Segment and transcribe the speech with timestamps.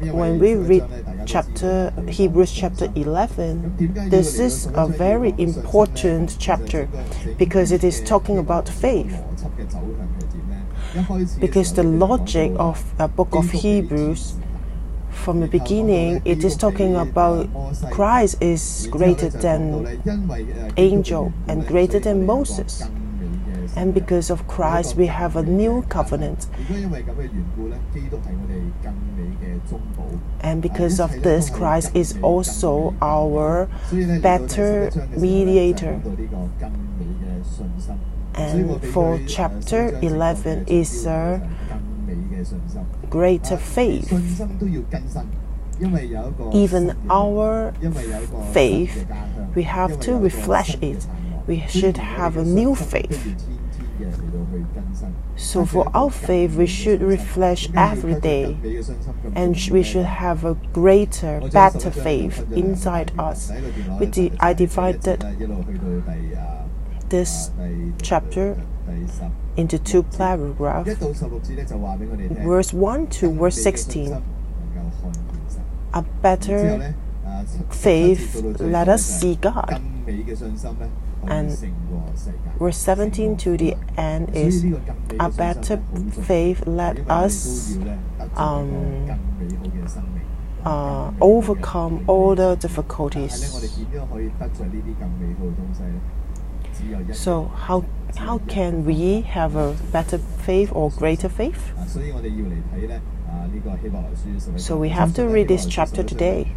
[0.00, 0.84] when we read
[1.26, 6.88] chapter Hebrews chapter 11, this is a very important chapter
[7.38, 9.12] because it is talking about faith.
[11.38, 14.34] Because the logic of the book of Hebrews
[15.10, 17.48] from the beginning, it is talking about
[17.90, 20.00] Christ is greater than
[20.76, 22.84] angel and greater than Moses.
[23.76, 26.46] And because of Christ, we have a new covenant.
[30.40, 33.68] And because of this, Christ is also our
[34.20, 36.00] better mediator.
[38.34, 41.48] And for chapter 11 is a
[43.08, 44.12] greater faith.
[46.52, 47.72] Even our
[48.52, 49.06] faith,
[49.54, 51.06] we have to refresh it.
[51.46, 53.36] We should have a new faith.
[55.36, 58.56] So, for our faith, we should refresh every day,
[59.34, 63.50] and we should have a greater, better faith inside us.
[63.50, 65.24] I divided
[67.08, 67.50] this
[68.02, 68.56] chapter
[69.56, 74.22] into two paragraphs, verse 1 to verse 16.
[75.92, 76.94] A better
[77.70, 79.82] faith, let us see God.
[81.26, 81.50] And
[82.58, 84.64] verse 17 to the end is
[85.18, 85.82] a better
[86.22, 87.76] faith, let us
[88.36, 89.10] um,
[90.64, 93.70] uh, overcome all the difficulties.
[97.12, 97.84] So how
[98.16, 101.72] how can we have a better faith or greater faith?
[104.56, 106.52] So we have to read this chapter today.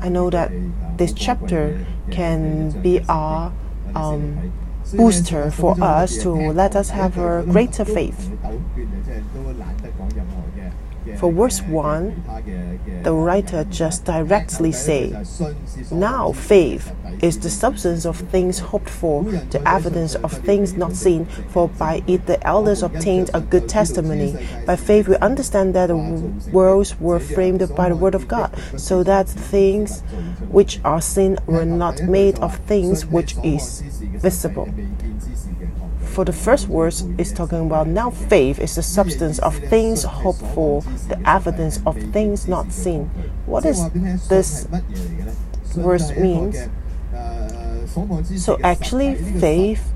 [0.00, 0.50] I know that
[0.96, 3.52] this chapter can be our
[3.94, 4.52] um,
[4.94, 8.30] booster for us to let us have a greater faith.
[11.18, 15.14] For verse 1, the writer just directly say,
[15.90, 21.26] Now faith is the substance of things hoped for, the evidence of things not seen,
[21.26, 24.36] for by it the elders obtained a good testimony.
[24.66, 25.96] By faith we understand that the
[26.52, 30.00] worlds were framed by the word of God, so that things
[30.48, 34.68] which are seen were not made of things which is visible
[36.14, 40.40] for the first verse is talking about now faith is the substance of things hoped
[40.54, 43.06] for, the evidence of things not seen.
[43.46, 43.90] What does
[44.28, 44.68] this
[45.74, 46.56] verse means?
[48.36, 49.92] So actually faith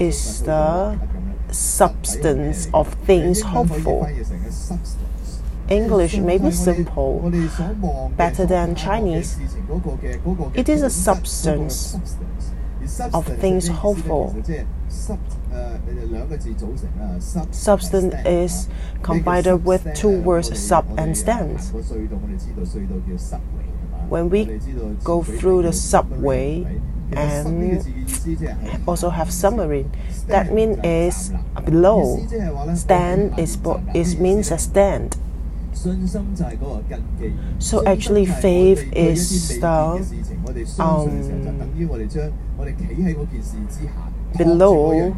[0.00, 0.98] is the
[1.50, 4.12] substance of things hoped for.
[5.68, 7.30] English may be simple,
[8.16, 9.38] better than Chinese.
[10.54, 11.96] It is a substance
[13.12, 14.34] of things hopeful.
[17.50, 18.68] Substance is
[19.02, 21.60] combined with two words sub and stand.
[24.08, 24.60] When we
[25.02, 26.80] go through the subway
[27.12, 29.90] and also have submarine,
[30.26, 31.32] that means is
[31.64, 32.26] below.
[32.74, 33.58] Stand is,
[33.94, 35.16] is means a stand.
[37.58, 39.68] So actually, faith is the
[40.78, 42.43] um,
[44.36, 45.16] below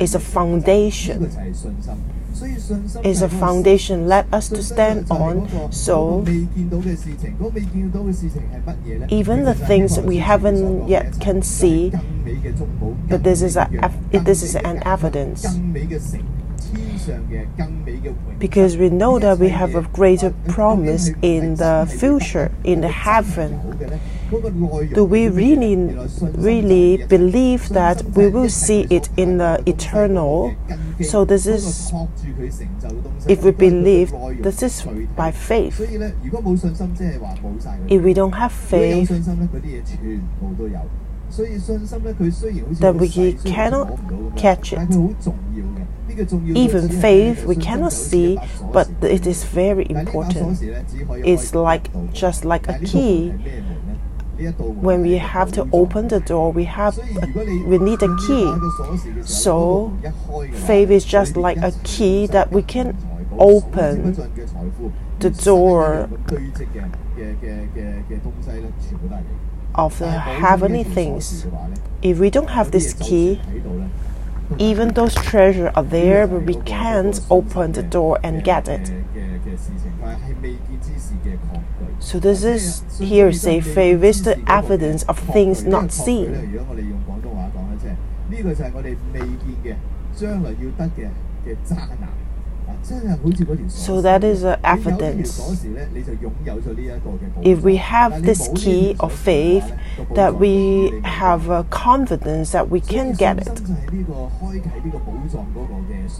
[0.00, 1.30] is a foundation.
[3.04, 5.70] Is a foundation let us to stand on.
[5.72, 6.24] So
[9.08, 11.92] even the things that we haven't yet can see,
[13.08, 13.70] but this is a
[14.10, 15.46] this is an evidence.
[18.38, 23.60] Because we know that we have a greater promise in the future, in the heaven.
[24.94, 25.76] Do we really,
[26.34, 30.54] really believe that we will see it in the eternal?
[31.02, 31.92] So this is,
[33.28, 34.12] if we believe,
[34.42, 34.82] this is
[35.16, 35.80] by faith.
[37.88, 39.10] If we don't have faith,
[42.80, 43.08] then we
[43.44, 43.98] cannot
[44.36, 44.78] catch it.
[46.54, 48.38] Even faith we cannot see,
[48.72, 50.60] but it is very important.
[51.24, 53.30] It's like just like a key.
[54.58, 56.98] When we have to open the door, we have
[57.66, 58.52] we need a key.
[59.24, 59.96] So
[60.66, 62.96] faith is just like a key that we can
[63.38, 64.14] open
[65.18, 66.08] the door
[69.74, 71.46] of the heavenly things.
[72.02, 73.40] If we don't have this key,
[74.58, 78.92] even those treasures are there, but we can't open the door and get it.
[81.98, 86.60] So this is hearsay faith the evidence of things not seen.
[93.68, 95.64] So that is an evidence.
[97.42, 99.72] If we have this key of faith,
[100.14, 103.60] that we have a confidence that we can get it.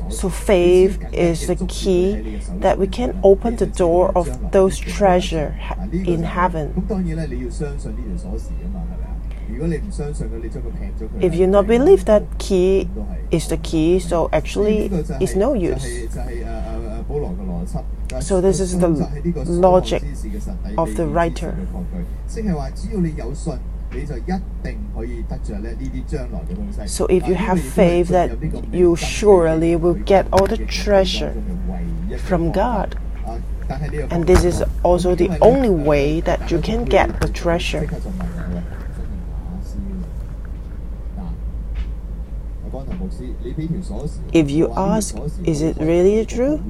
[0.08, 5.60] So faith is the key that we can open the door of those treasure
[5.92, 6.72] in heaven.
[11.20, 12.88] If you not believe that key
[13.30, 14.86] is the key, so actually
[15.20, 15.84] it's no use.
[18.20, 18.88] So this is the
[19.46, 20.02] logic
[20.78, 21.56] of the writer.
[26.86, 28.30] So if you have faith that
[28.72, 31.34] you surely will get all the treasure
[32.18, 32.98] from God.
[34.10, 37.88] And this is also the only way that you can get the treasure.
[44.32, 46.62] If you ask, is it really true?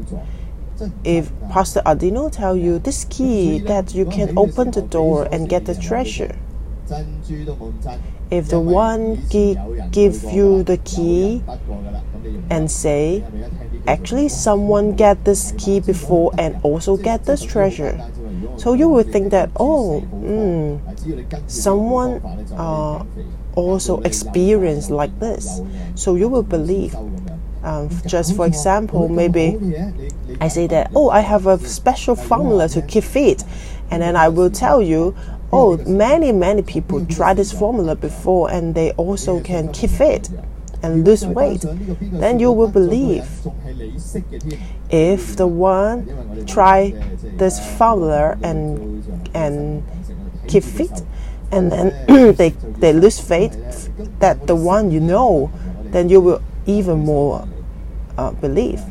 [1.05, 5.67] If Pastor Adino tell you this key that you can open the door and get
[5.67, 6.37] the treasure,
[8.31, 9.57] if the one key
[9.93, 11.43] give you the key
[12.51, 13.25] and say,
[13.87, 18.01] actually someone get this key before and also get this treasure,
[18.57, 20.81] so you would think that oh, mm,
[21.51, 22.21] someone.
[22.53, 23.05] Uh,
[23.55, 25.61] also experience like this.
[25.95, 26.95] So you will believe.
[27.63, 29.59] Um, just for example, maybe
[30.41, 33.43] I say that, oh, I have a special formula to keep fit.
[33.91, 35.17] And then I will tell you,
[35.53, 40.29] oh, many, many people try this formula before and they also can keep fit
[40.83, 41.65] and lose weight.
[42.01, 43.27] Then you will believe.
[44.91, 46.91] If the one try
[47.37, 49.05] this formula and
[49.35, 49.83] and
[50.47, 51.03] keep fit
[51.55, 55.53] and then they they lose faith that the one you know,
[55.85, 57.47] then you will even more
[58.19, 58.83] uh, believe.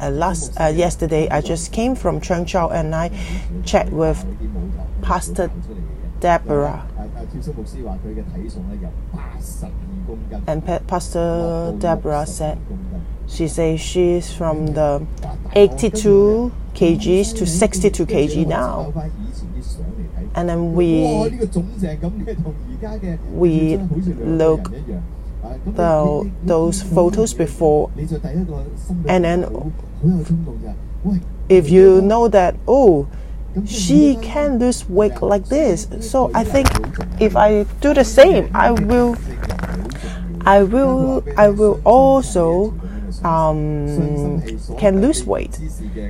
[0.00, 3.10] Uh, last uh, yesterday, I just came from Changzhou and I
[3.66, 4.24] chat with
[5.02, 5.50] Pastor
[6.20, 6.86] Deborah.
[10.46, 12.58] And pa Pastor Deborah said,
[13.28, 15.06] she says she's from the
[15.52, 18.92] 82 kgs to 62 kg now.
[20.34, 21.02] And then we
[23.32, 24.70] we look
[25.66, 27.90] the, those photos before,
[29.08, 29.72] and then
[31.48, 33.08] if you know that oh
[33.66, 35.88] she can lose weight like this.
[36.00, 36.68] So I think
[37.20, 39.16] if I do the same, I will,
[40.46, 42.72] I will, I will also
[43.24, 44.42] um,
[44.76, 45.60] can lose weight.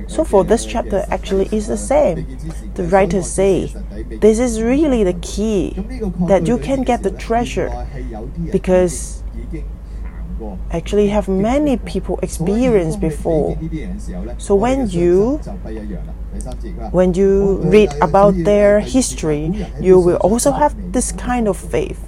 [0.07, 2.27] So for this chapter actually is the same.
[2.75, 3.75] The writers say
[4.19, 5.77] this is really the key
[6.27, 7.71] that you can get the treasure
[8.51, 9.23] because
[10.71, 13.57] actually have many people experience before.
[14.37, 15.41] So when you-
[16.91, 21.99] when you read about their history you will also have this kind of faith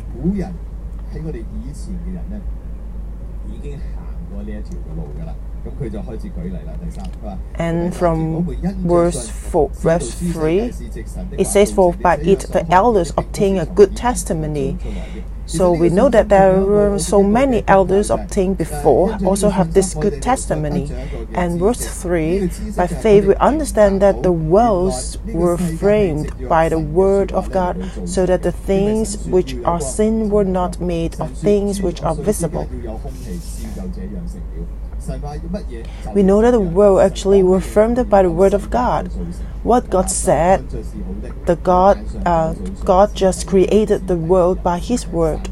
[5.81, 6.73] 佢就开始举例啦。
[6.83, 11.75] 第三，佢话 And from 我们因着 verse 信 four- 知道 verse 知识 three, 是藉神的 it 话 says, 造
[11.75, 14.77] For 成 by 的 it the elders obtain a good testimony.
[15.47, 20.21] So we know that there were so many elders obtained before also have this good
[20.21, 20.91] testimony.
[21.35, 27.33] And verse 3 By faith we understand that the worlds were framed by the word
[27.33, 32.03] of God, so that the things which are seen were not made of things which
[32.03, 32.67] are visible.
[36.16, 39.10] We know that the world actually were formed by the word of God.
[39.64, 40.70] What God said,
[41.46, 45.50] the God, uh, God just created the world by His word.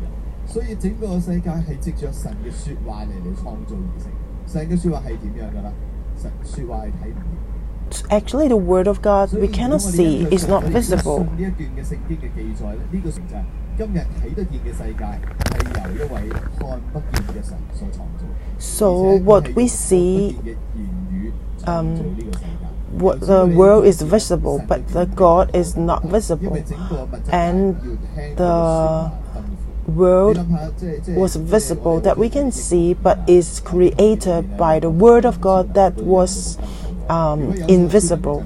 [8.09, 11.27] Actually, the word of God we cannot see is not visible.
[18.61, 20.37] So what we see,
[21.65, 21.97] um,
[22.91, 26.55] what the world is visible, but the God is not visible,
[27.31, 27.75] and
[28.37, 29.11] the
[29.87, 30.37] world
[31.09, 35.95] was visible that we can see, but is created by the word of God that
[35.95, 36.59] was
[37.09, 38.45] um, invisible.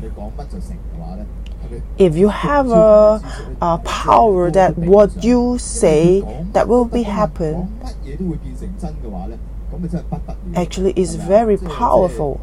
[1.97, 3.21] If you have a,
[3.61, 6.21] a power that what you say
[6.53, 7.67] that will be happen,
[10.55, 12.41] actually is very powerful.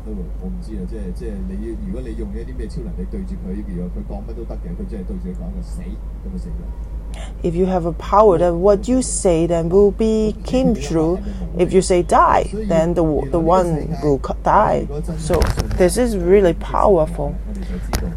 [7.42, 11.22] If you have a power that what you say then will be came true,
[11.58, 14.88] if you say die, then the the one will die.
[15.18, 15.40] So
[15.76, 17.36] this is really powerful.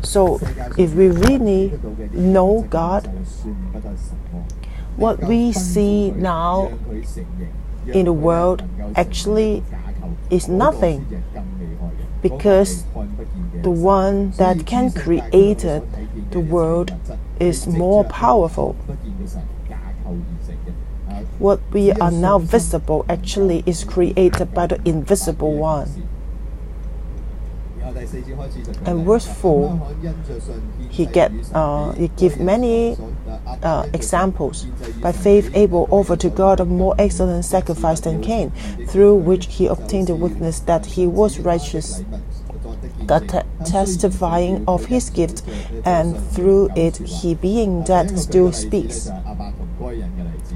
[0.02, 0.40] So
[0.78, 1.74] if we really
[2.14, 3.08] know God,
[4.96, 6.72] what we see now
[7.94, 8.64] in the world
[8.96, 9.64] actually
[10.30, 11.06] is nothing
[12.22, 12.84] because
[13.62, 16.92] the one that can create the world
[17.40, 18.74] is more powerful.
[21.38, 26.05] What we are now visible actually is created by the invisible one.
[28.86, 29.96] And verse 4,
[30.90, 32.98] he get uh, he give many
[33.64, 34.66] uh, examples.
[35.02, 38.52] By faith, Abel offered to God a more excellent sacrifice than Cain,
[38.88, 42.04] through which he obtained the witness that he was righteous.
[43.06, 45.44] God te- testifying of his gift,
[45.86, 49.06] and through it, he being dead still speaks.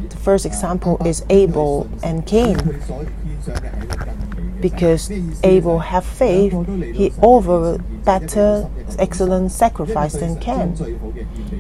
[0.10, 2.58] The first example is Abel and Cain.
[4.62, 5.12] Because
[5.44, 6.54] Abel had faith,
[6.96, 10.76] he offered better, excellent sacrifice than Cain.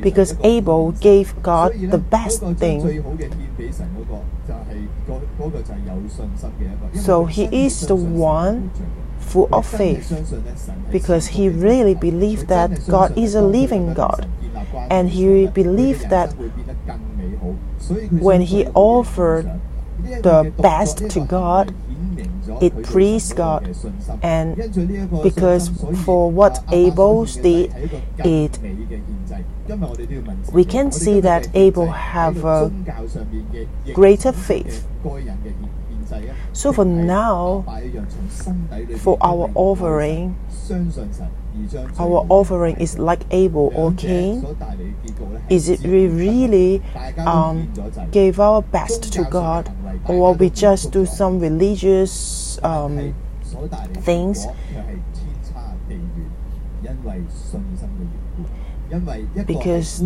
[0.01, 3.03] Because Abel gave God the best thing.
[6.93, 8.71] So he is the one
[9.19, 10.07] full of faith
[10.91, 14.27] because he really believed that God is a living God
[14.89, 16.33] and he believed that
[18.11, 19.59] when he offered
[19.99, 21.73] the best to God,
[22.61, 23.75] it pleased God.
[24.21, 24.55] And
[25.23, 25.69] because
[26.03, 27.73] for what Abel did,
[28.19, 28.59] it
[30.51, 32.71] we can see that Abel have a
[33.93, 34.87] greater faith.
[36.53, 37.65] So for now,
[38.97, 40.35] for our offering,
[41.99, 44.45] our offering is like Abel or Cain.
[45.49, 46.81] Is it we really
[47.17, 47.71] um,
[48.11, 49.71] gave our best to God,
[50.07, 53.13] or we just do some religious um,
[54.01, 54.45] things?
[59.45, 60.01] Because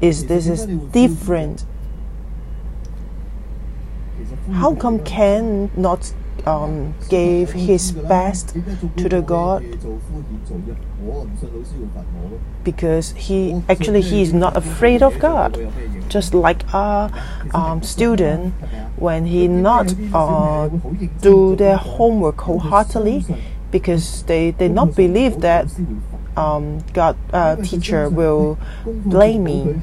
[0.00, 1.64] is this is different.
[4.52, 6.12] How come Cain not
[6.46, 8.54] um, gave his best
[8.96, 9.64] to the God
[12.64, 15.58] because he actually he is not afraid of God.
[16.08, 17.10] Just like a
[17.54, 18.54] um, student,
[18.96, 20.68] when he not uh,
[21.20, 23.24] do their homework wholeheartedly,
[23.70, 25.66] because they they not believe that
[26.36, 29.80] um, God uh, teacher will blame me.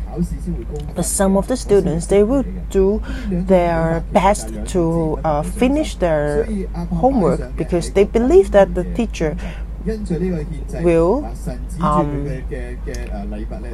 [0.95, 6.45] But some of the students they will do their best to uh, finish their
[7.01, 9.37] homework because they believe that the teacher
[10.81, 11.25] will
[11.81, 12.25] um,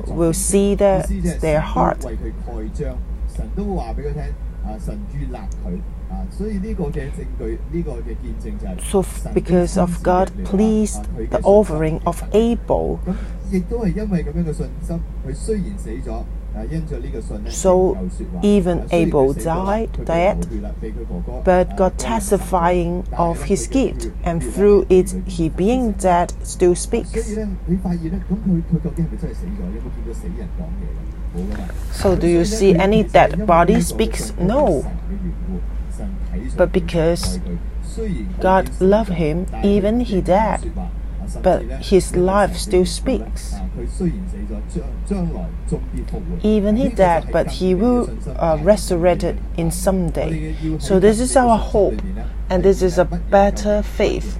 [0.08, 2.06] will see the, their heart.
[8.90, 13.00] So, because of God pleased the offering of Abel,
[17.50, 17.98] so
[18.42, 20.48] even Abel died, dead,
[21.44, 27.12] but God testifying of his gift, and through it he being dead still speaks.
[31.92, 34.34] So do you see any dead body speaks?
[34.38, 34.90] No.
[36.58, 37.40] But because
[38.40, 40.72] God loved him, even he died,
[41.42, 43.56] but his life still speaks.
[46.44, 50.56] Even he died, but he will uh, resurrected in some day.
[50.80, 52.02] So this is our hope,
[52.50, 54.38] and this is a better faith.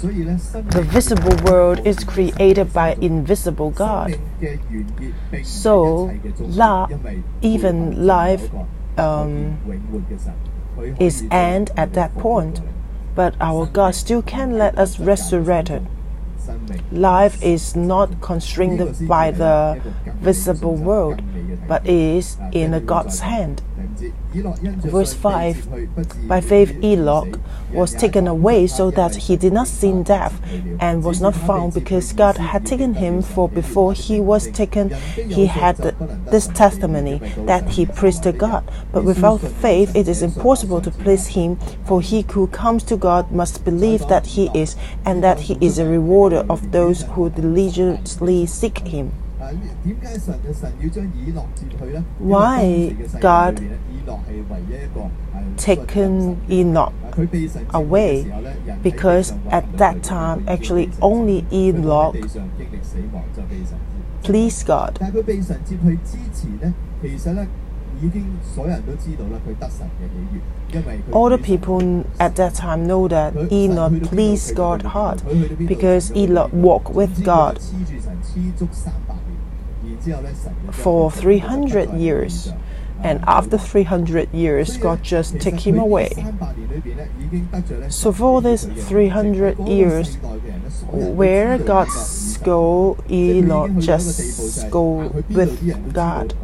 [0.00, 4.16] The visible world is created by invisible God.
[5.42, 6.88] So, la,
[7.42, 8.48] even life
[8.96, 9.58] um,
[11.00, 12.60] is end at that point,
[13.16, 15.82] but our God still can let us resurrect it.
[16.92, 19.80] Life is not constrained by the
[20.20, 21.22] visible world,
[21.66, 23.62] but is in God's hand.
[23.78, 27.38] Verse 5 By faith, Enoch
[27.72, 30.40] was taken away so that he did not see death,
[30.80, 33.22] and was not found because God had taken him.
[33.22, 35.76] For before he was taken, he had
[36.30, 38.70] this testimony that he praised to God.
[38.92, 43.32] But without faith, it is impossible to please him, for he who comes to God
[43.32, 48.46] must believe that he is, and that he is a rewarder of those who diligently
[48.46, 49.12] seek him.
[52.19, 53.59] Why God
[55.57, 56.93] taken Enoch
[57.73, 58.25] away
[58.81, 62.15] because at that time, actually, only Enoch
[64.23, 64.95] pleased God.
[64.99, 67.45] 但系佢被神接去之前呢，其实呢
[68.01, 70.39] 已经所有人都知道啦，佢得神嘅喜悦，
[70.75, 74.79] 因为佢 All the 与神 people at that time know that 佢 Enoch 神去到边度 pleased 佢就 God
[74.79, 77.57] 去到边度 hard 佢去到边度 because 佢就去到边度 Enoch walked with 总之佢 God
[80.72, 82.52] for 300 years
[83.02, 86.10] and after 300 years, God just took him away.
[87.88, 90.16] So for these 300 years,
[90.90, 96.34] where God's go, not just go with God.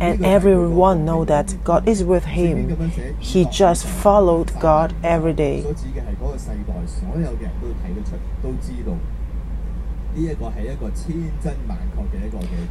[0.00, 2.90] And everyone know that God is with him.
[3.20, 5.64] He just followed God every day.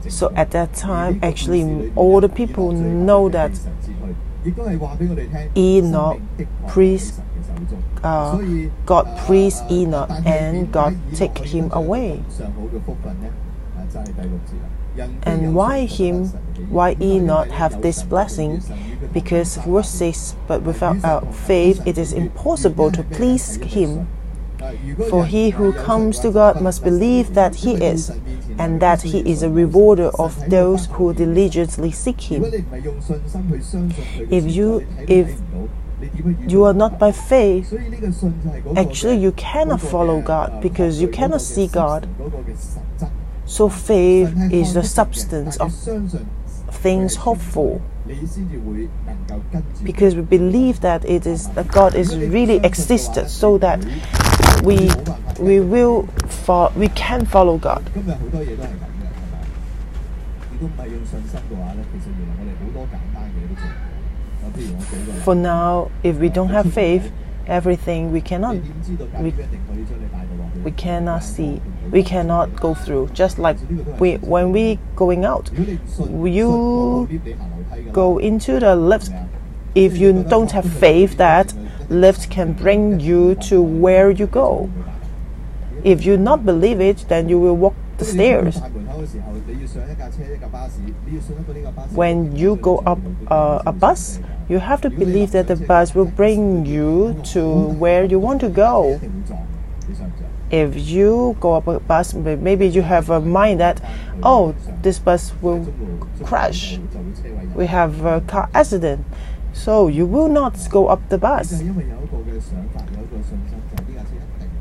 [0.10, 3.52] So at that time, actually, all the people know that
[5.56, 6.22] Enoch,
[6.68, 7.22] priest,
[8.04, 8.38] uh,
[8.86, 12.24] God priest Enoch, and God take him away.
[15.24, 16.26] And why him?
[16.70, 18.62] Why Enoch have this blessing?
[19.12, 24.08] Because verse says, but without uh, faith, it is impossible to please him.
[25.10, 28.12] For he who comes to God must believe that he is,
[28.58, 32.44] and that he is a rewarder of those who diligently seek him.
[34.30, 35.28] If you- if
[36.48, 37.74] You are not by faith.
[38.76, 42.08] Actually, you cannot follow God because you cannot see God.
[43.46, 45.72] So faith is the substance of
[46.72, 47.80] things hoped for.
[49.84, 53.80] Because we believe that it is that God is really existed, so that
[54.65, 54.91] we
[55.41, 57.83] we will fo- we can follow God.
[57.95, 59.39] 今日好多嘢都系咁嘅，系咪？
[60.53, 63.87] 如果唔系用信心嘅话咧，其实原来我哋好多简单嘅嘢都做唔到。
[64.41, 67.11] 啊，譬如我举个例 For now, if we don't have faith,
[67.49, 71.61] everything we cannot 你点知道解 we 决一定可以将你带到落去 we cannot see,
[71.93, 73.09] we cannot go through.
[73.15, 73.57] Just like
[73.99, 78.75] we when we going out, 如果你唔信， Will 信 you 我冇 lift 你行楼梯㗎嘛 go into the
[78.77, 79.27] lift 系咪啊
[79.75, 81.49] if you don't have faith that
[81.94, 84.70] lift can bring you to where you go.
[85.84, 88.60] If you not believe it, then you will walk the stairs.
[91.92, 96.06] When you go up uh, a bus, you have to believe that the bus will
[96.06, 99.00] bring you to where you want to go.
[100.52, 103.82] If you go up a bus, maybe you have a mind that,
[104.22, 105.66] oh, this bus will
[106.24, 106.80] crash.
[107.56, 109.06] We have a car accident
[109.54, 111.62] so you will not go up the bus.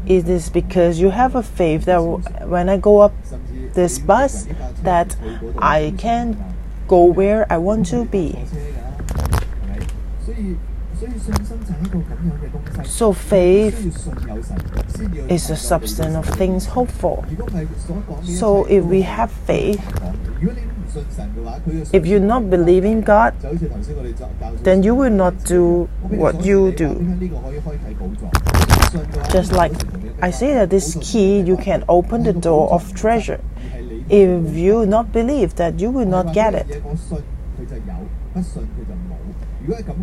[0.07, 1.99] Is this because you have a faith that
[2.47, 3.15] when I go up
[3.75, 4.47] this bus,
[4.83, 5.17] that
[5.59, 6.37] I can
[6.89, 8.37] go where I want to be.
[12.85, 13.77] So faith
[15.29, 17.25] is the substance of things hoped for.
[18.25, 19.81] So if we have faith,
[21.93, 23.35] if you not believe in God,
[24.63, 26.95] then you will not do what you do.
[29.33, 29.73] Just like
[30.21, 33.41] I say that this key, you can open the door of treasure.
[34.09, 36.83] If you not believe that, you will not get it.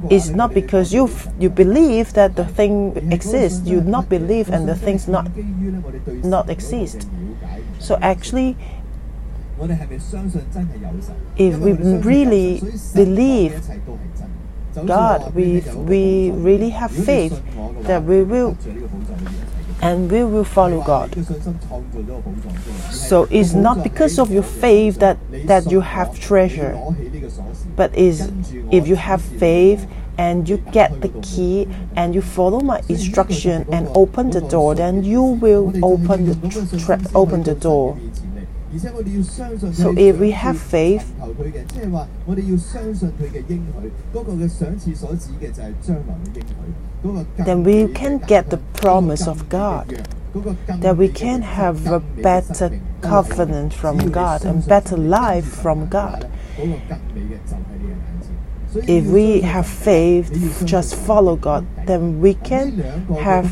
[0.09, 3.67] It's not because you you believe that the thing exists.
[3.67, 5.27] You not believe and the things not
[6.23, 7.07] not exist.
[7.79, 8.55] So actually,
[11.37, 12.61] if we really
[12.93, 13.61] believe
[14.85, 17.41] God, we, we really have faith
[17.83, 18.57] that we will
[19.81, 21.15] and we will follow God.
[22.91, 25.17] So it's not because of your faith that,
[25.47, 26.77] that you have treasure,
[27.75, 28.31] but is
[28.71, 33.87] if you have faith and you get the key and you follow my instruction and
[33.95, 37.97] open the door, then you will open the open the door.
[38.77, 41.11] So if we have faith,
[47.37, 50.07] then we can get the promise of God.
[50.67, 56.29] That we can have a better covenant from God, and better life from God.
[58.75, 62.77] If we have faith, just follow God, then we can
[63.17, 63.45] have,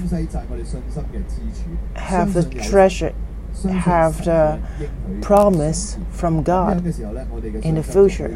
[1.95, 3.15] have the treasure
[3.63, 4.59] have the
[5.21, 6.85] promise from God
[7.63, 8.35] in the future.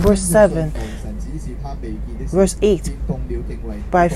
[0.00, 0.72] Verse 7,
[2.30, 2.90] verse 8
[3.90, 4.08] By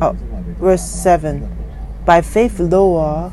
[0.00, 0.16] oh,
[0.58, 1.56] verse 7
[2.04, 3.32] By faith, Noah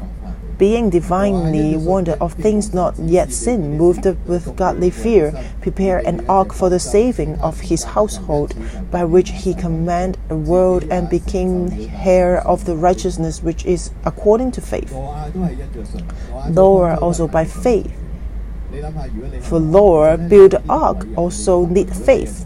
[0.57, 6.53] being divinely warned of things not yet seen, moved with godly fear, prepare an ark
[6.53, 8.55] for the saving of his household,
[8.91, 11.69] by which he command a world and became
[12.03, 14.91] heir of the righteousness which is according to faith.
[16.49, 17.91] Noah also by faith.
[19.41, 22.45] For Noah build the ark also need faith.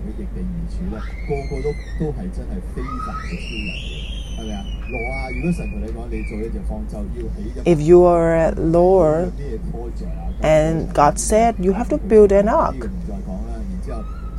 [7.65, 9.33] If you are a Lord
[10.41, 12.89] and God said you have to build an ark,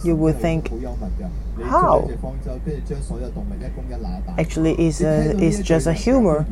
[0.05, 0.71] you would think,
[1.65, 2.11] how?
[4.39, 6.47] Actually, it's, a, it's just a humor.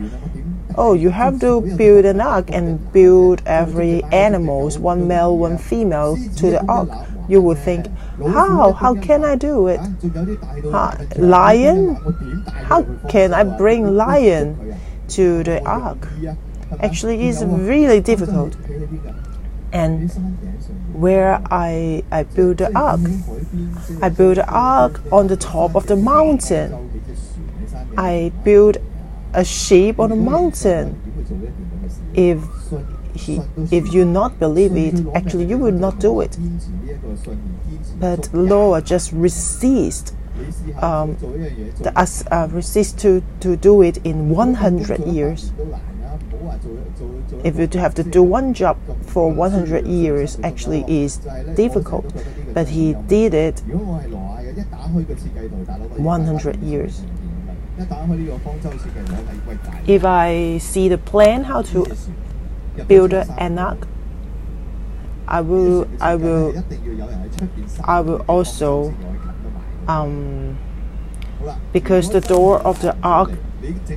[0.76, 6.16] Oh, you have to build an ark and build every animals, one male, one female,
[6.36, 6.88] to the ark.
[7.28, 7.86] You would think,
[8.28, 8.72] how?
[8.72, 9.80] How can I do it?
[10.70, 11.96] How, lion?
[12.68, 14.76] How can I bring lion
[15.08, 16.08] to the ark?
[16.80, 18.56] Actually, it's really difficult.
[19.72, 20.10] And
[20.92, 23.00] where I, I build the ark,
[24.02, 27.02] I build the ark on the top of the mountain.
[27.96, 28.78] I build
[29.32, 31.00] a sheep on a mountain.
[32.14, 32.42] If
[33.14, 36.36] he, if you not believe it, actually you will not do it.
[37.98, 40.14] But law just resist,
[40.80, 41.16] um,
[41.80, 41.92] the,
[42.30, 45.52] uh, resist to, to do it in 100 years.
[47.44, 51.18] If you have to do one job for 100 years, actually is
[51.54, 52.12] difficult.
[52.52, 53.60] But he did it
[55.98, 57.02] 100 years.
[59.86, 61.86] If I see the plan how to
[62.88, 63.86] builder ark.
[65.28, 66.64] I will, I will,
[67.84, 68.92] I will also,
[69.86, 70.58] um,
[71.72, 73.30] because the door of the ark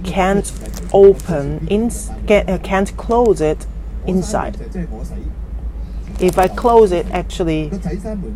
[0.03, 0.51] can't
[0.93, 1.89] open, in,
[2.29, 3.65] uh, can't close it
[4.05, 4.57] inside.
[6.19, 7.71] If I close it, actually,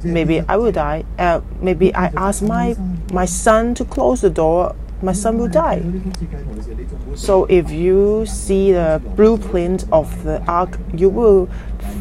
[0.03, 1.05] maybe I will die.
[1.19, 2.75] Uh, maybe I ask my
[3.13, 5.83] my son to close the door my son will die.
[7.15, 11.49] So if you see the blueprint of the ark, you will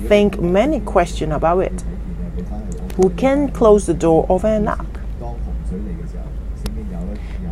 [0.09, 1.85] think many questions about it.
[2.97, 4.87] Who can close the door of an ark?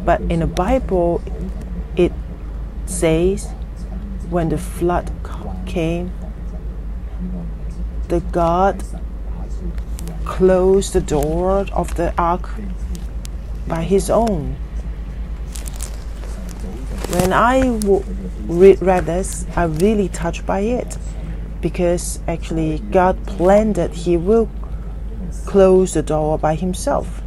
[0.04, 1.22] But in the Bible,
[1.96, 2.12] it
[2.86, 3.48] says
[4.30, 5.10] when the flood
[5.66, 6.12] came,
[8.08, 8.82] the God
[10.24, 12.48] closed the door of the ark
[13.66, 14.56] by his own.
[17.14, 18.04] When I w-
[18.48, 20.98] re- read this, I really touched by it
[21.60, 24.50] because actually God planned that He will
[25.46, 27.22] close the door by Himself.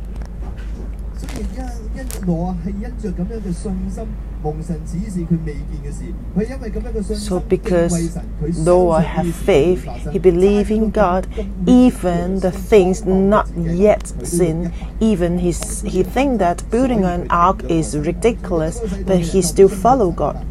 [7.15, 8.17] So, because
[8.58, 11.28] Noah had faith, he believed in God,
[11.65, 14.71] even the things not yet seen.
[15.00, 20.45] Even his, he think that building an ark is ridiculous, but he still follow God.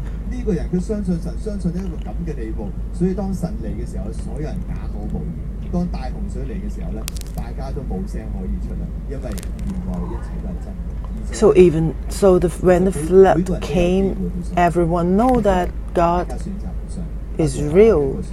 [11.31, 16.41] So even so, the, when the flood came, everyone know that God
[17.37, 18.23] is real.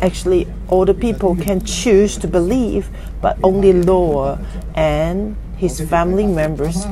[0.00, 2.90] Actually, all the people can choose to believe,
[3.22, 6.84] but only Noah and his family members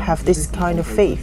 [0.00, 1.20] have this kind of faith.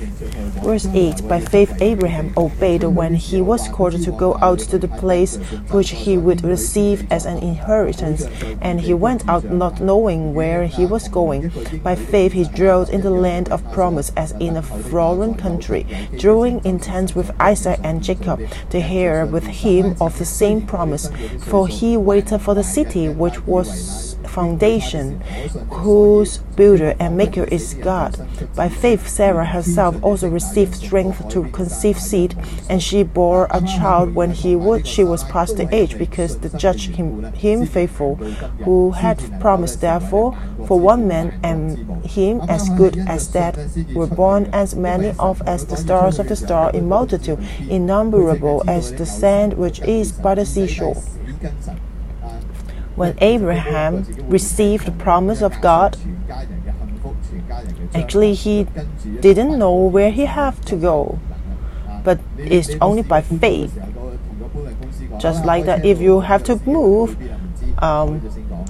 [0.63, 4.87] Verse 8 By faith, Abraham obeyed when he was called to go out to the
[4.87, 5.35] place
[5.71, 8.25] which he would receive as an inheritance,
[8.61, 11.51] and he went out not knowing where he was going.
[11.83, 15.85] By faith, he dwelt in the land of promise as in a foreign country,
[16.17, 18.41] dwelling in tents with Isaac and Jacob,
[18.71, 21.09] the heir with him of the same promise.
[21.39, 24.06] For he waited for the city which was
[24.37, 25.19] foundation,
[25.81, 28.11] whose builder and maker is God.
[28.55, 32.31] By faith, Sarah herself also received strength to conceive seed,
[32.69, 36.55] and she bore a child when he would she was past the age, because the
[36.55, 38.13] judge him, him faithful,
[38.65, 39.81] who had promised.
[39.81, 41.61] Therefore, for one man and
[42.05, 43.55] him as good as that
[43.95, 48.93] were born as many of as the stars of the star in multitude, innumerable as
[48.99, 51.01] the sand which is by the seashore
[52.97, 55.95] when Abraham received the promise of God,
[57.93, 58.65] actually he
[59.21, 61.19] didn't know where he have to go,
[62.03, 63.79] but it's only by faith.
[65.19, 67.15] Just like that, if you have to move,
[67.83, 68.21] um,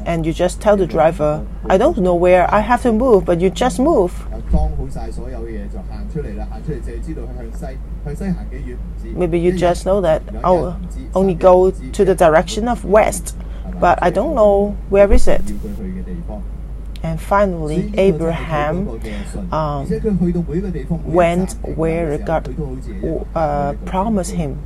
[0.06, 3.40] and you just tell the driver, I don't know where I have to move, but
[3.40, 4.14] you just move.
[9.04, 10.80] Maybe you just know that, I'll
[11.16, 13.36] only go to the direction of west
[13.80, 15.42] but I don't know where is it.
[17.04, 19.00] And finally, Abraham
[19.52, 19.88] um,
[21.06, 22.56] went where God
[23.36, 24.60] uh, promised him.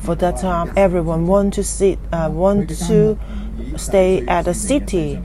[0.00, 3.18] For that time, everyone want to sit, uh, want to
[3.76, 5.20] stay at a city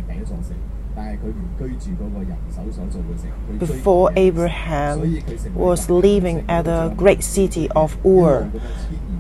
[3.60, 5.22] before Abraham
[5.54, 8.52] was living at the great city of Ur,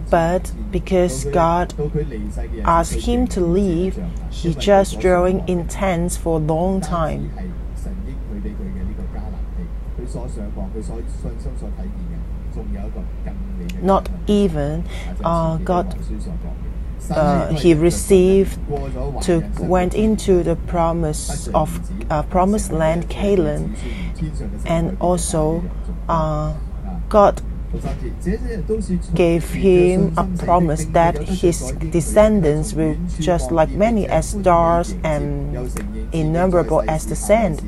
[0.09, 1.73] but because God
[2.63, 7.31] asked him to leave, he just drawing in tents for a long time.
[13.81, 14.83] Not even
[15.23, 15.95] uh, God
[17.09, 18.59] uh, he received
[19.23, 21.79] to went into the promise of
[22.11, 23.75] uh, promised land Canaan,
[24.65, 25.63] and also
[26.07, 26.53] uh,
[27.09, 27.41] God
[29.15, 35.55] gave him a promise that his descendants will just like many as stars and
[36.13, 37.61] innumerable as the sand.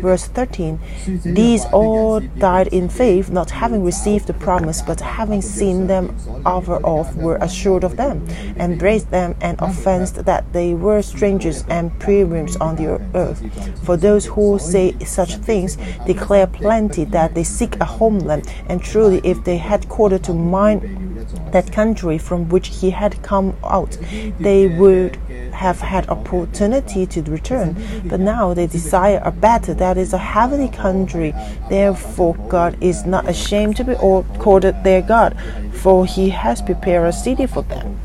[0.00, 0.78] Verse 13
[1.24, 6.80] These all died in faith, not having received the promise, but having seen them afar
[6.84, 12.56] off, were assured of them, embraced them, and offensed that they were strangers and pilgrims
[12.56, 13.42] on the earth.
[13.84, 19.20] For those who say such things declare plenty that they seek a homeland, and truly,
[19.22, 21.06] if they had quarter to mine
[21.52, 23.98] that country from which he had come out,
[24.38, 25.16] they would
[25.52, 27.76] have had opportunity to return.
[28.04, 31.34] But now they desire a better, that is a heavenly country.
[31.68, 35.36] Therefore, God is not ashamed to be called their God,
[35.72, 37.98] for he has prepared a city for them.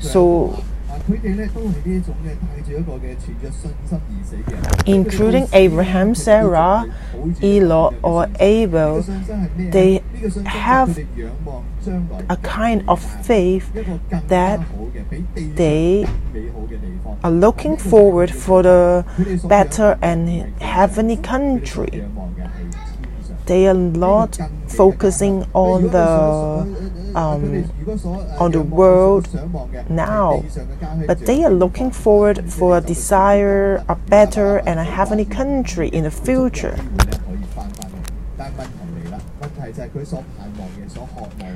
[0.00, 0.62] So,
[4.86, 6.86] Including Abraham, Sarah,
[7.42, 9.02] Eloh, or Abel,
[9.56, 10.02] they
[10.46, 10.98] have
[12.28, 13.72] a kind of faith
[14.28, 14.60] that
[15.56, 16.06] they
[17.24, 19.04] are looking forward for the
[19.44, 20.28] better and
[20.60, 22.04] heavenly country.
[23.46, 27.70] They are not focusing on the um,
[28.38, 29.28] on the world
[29.90, 30.44] now,
[31.06, 36.04] but they are looking forward for a desire, a better and a heavenly country in
[36.04, 36.78] the future.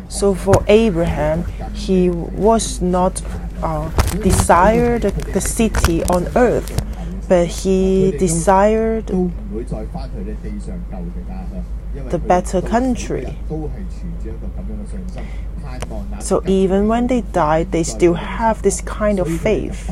[0.09, 1.44] So for Abraham,
[1.75, 3.22] he was not
[3.62, 3.88] uh,
[4.22, 6.70] desired the, the city on earth,
[7.29, 9.11] but he desired
[12.11, 13.37] the better country.
[16.21, 19.91] So even when they die, they still have this kind of faith.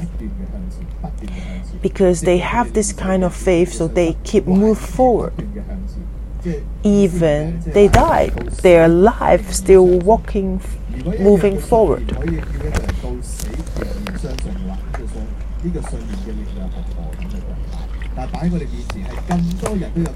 [1.82, 5.34] Because they have this kind of faith, so they keep move forward.
[6.82, 10.60] Even they died, their life still walking,
[11.18, 12.10] moving forward.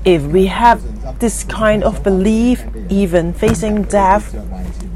[0.04, 4.34] If we have this kind of belief, even facing death,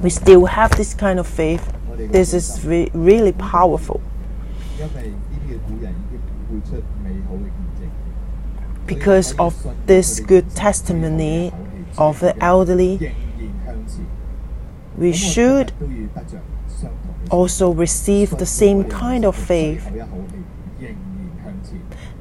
[0.02, 1.72] we still have this kind of faith.
[1.96, 4.00] This is re- really powerful.
[8.86, 9.54] Because of
[9.86, 11.52] this good testimony
[11.98, 13.14] of the elderly,
[14.96, 15.72] we should
[17.30, 19.88] also receive the same kind of faith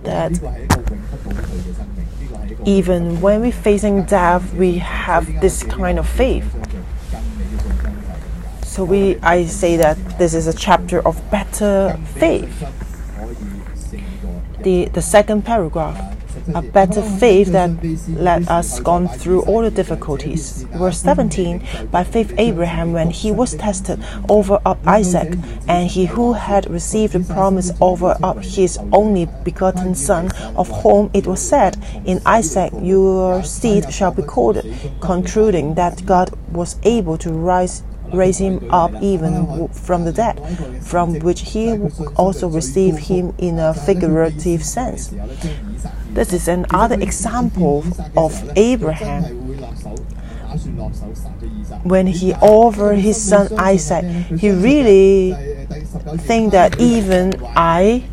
[0.04, 0.40] that
[2.66, 6.46] even when we're facing death, we have this kind of faith.
[8.64, 12.64] So we, I say that this is a chapter of better faith.
[14.62, 16.11] The, the second paragraph,
[16.54, 17.72] a better faith that
[18.10, 20.64] let us gone through all the difficulties.
[20.74, 26.34] Verse 17, by faith Abraham, when he was tested, over up Isaac, and he who
[26.34, 31.78] had received the promise over up his only begotten son, of whom it was said,
[32.06, 34.66] In Isaac your seed shall be called,
[35.02, 40.40] concluding that God was able to rise raise him up even from the dead,
[40.82, 41.78] from which he
[42.16, 45.14] also received him in a figurative sense.
[46.10, 47.84] This is another example
[48.18, 49.24] of Abraham.
[51.84, 54.04] When he offered his son Isaac,
[54.38, 55.34] he really
[56.18, 58.04] think that even I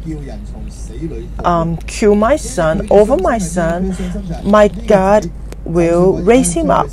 [1.45, 3.97] um, kill my son over my son,
[4.45, 5.31] my God
[5.69, 6.89] will raise him up.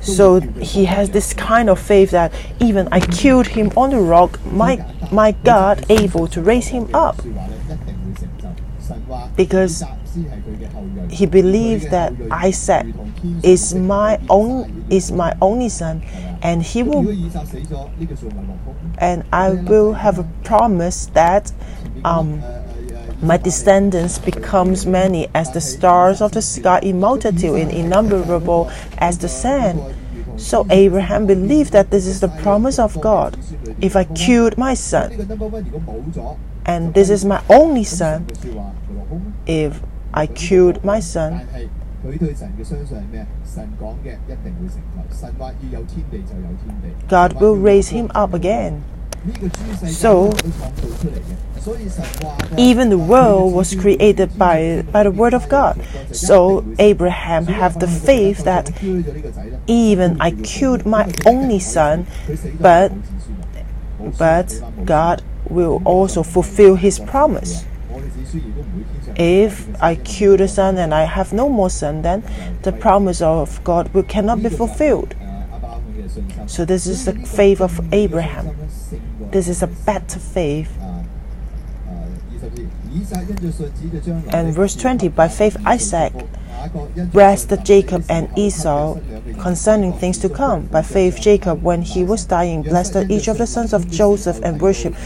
[0.00, 4.44] So he has this kind of faith that even I killed him on the rock,
[4.44, 7.22] my, my God able to raise him up.
[9.36, 9.84] Because
[11.08, 12.86] he believes that Isaac
[13.42, 16.02] is my own is my only son
[16.42, 17.06] and he will
[18.98, 21.52] and I will have a promise that
[22.04, 22.42] um,
[23.22, 29.18] my descendants becomes many as the stars of the sky in multitude and innumerable as
[29.18, 29.82] the sand.
[30.38, 33.36] So Abraham believed that this is the promise of God.
[33.82, 35.12] If I killed my son,
[36.64, 38.26] and this is my only son,
[39.46, 39.82] if
[40.14, 41.46] I killed my son,
[47.08, 48.84] God will raise him up again.
[49.86, 50.32] So,
[52.56, 55.80] even the world was created by, by the word of God.
[56.12, 58.82] So, Abraham had the faith that
[59.66, 62.06] even I killed my only son,
[62.58, 62.92] but,
[64.18, 67.64] but God will also fulfill his promise.
[69.16, 72.24] If I kill the son and I have no more son, then
[72.62, 75.14] the promise of God will cannot be fulfilled.
[76.46, 78.56] So this is the faith of Abraham.
[79.30, 80.76] This is a better faith.
[84.32, 86.12] And verse 20, by faith Isaac
[87.12, 88.98] blessed Jacob and Esau
[89.40, 90.66] concerning things to come.
[90.66, 94.60] By faith, Jacob, when he was dying, blessed each of the sons of Joseph and
[94.60, 94.96] worshipped,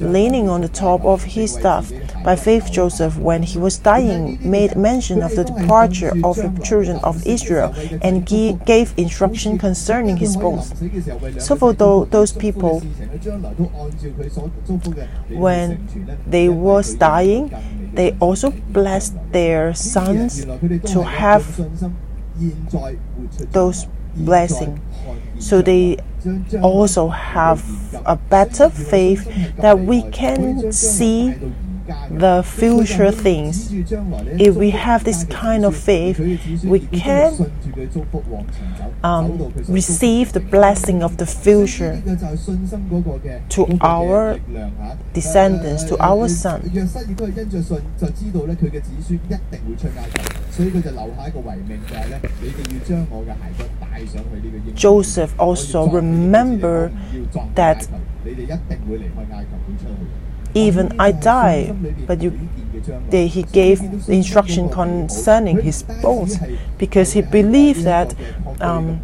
[0.00, 1.92] leaning on the top of his staff.
[2.24, 6.98] By faith, Joseph, when he was dying, made mention of the departure of the children
[7.02, 10.72] of Israel and gave instruction concerning his bones.
[11.44, 12.80] So for those people,
[15.28, 15.88] when
[16.26, 17.50] they was dying,
[17.92, 20.44] they also blessed their sons
[20.92, 21.44] to have
[23.52, 24.78] those blessings.
[25.38, 25.98] So they
[26.62, 27.64] also have
[28.06, 31.34] a better faith that we can see
[32.10, 33.72] the future things.
[33.72, 36.18] If we have this kind of faith,
[36.64, 37.52] we can
[39.02, 42.02] um, receive the blessing of the future
[43.50, 44.38] to our
[45.12, 46.70] descendants, to our son.
[54.74, 56.92] Joseph also remembered
[57.54, 57.88] that
[60.54, 61.74] even I die.
[62.06, 62.38] But you,
[63.10, 66.38] they, he gave the instruction concerning his bones
[66.78, 68.14] because he believed that
[68.60, 69.00] um,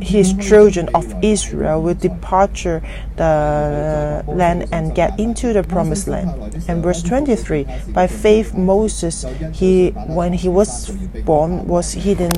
[0.00, 2.82] his children of Israel will departure
[3.16, 6.30] the land and get into the promised land.
[6.68, 10.90] And verse 23, by faith Moses, he when he was
[11.24, 12.30] born was hidden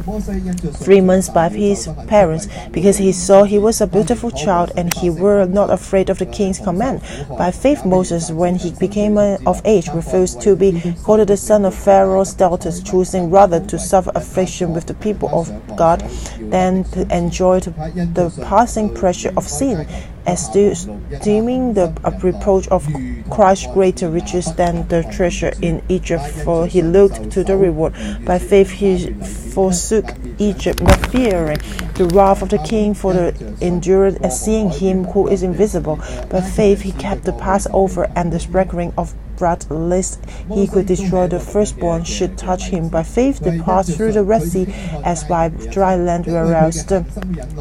[0.73, 5.11] three months by his parents because he saw he was a beautiful child and he
[5.11, 7.03] were not afraid of the king's command.
[7.37, 11.75] By faith Moses, when he became of age, refused to be called the son of
[11.75, 16.01] Pharaoh's daughters, choosing rather to suffer affliction with the people of God
[16.41, 17.71] than to enjoy the,
[18.15, 19.87] the passing pressure of sin,
[20.27, 22.87] esteeming the reproach of
[23.31, 27.95] Christ greater riches than the treasure in Egypt, for he looked to the reward.
[28.25, 29.13] By faith he
[29.53, 31.59] forsook Egypt, not fearing
[31.95, 35.97] the wrath of the king, for the endurance as seeing him who is invisible.
[36.31, 40.21] By faith he kept the Passover and the sprinkling of blood, lest
[40.55, 42.89] he could destroy the firstborn should touch him.
[42.89, 44.67] By faith they passed through the Red Sea
[45.05, 47.05] as by dry land, whereas the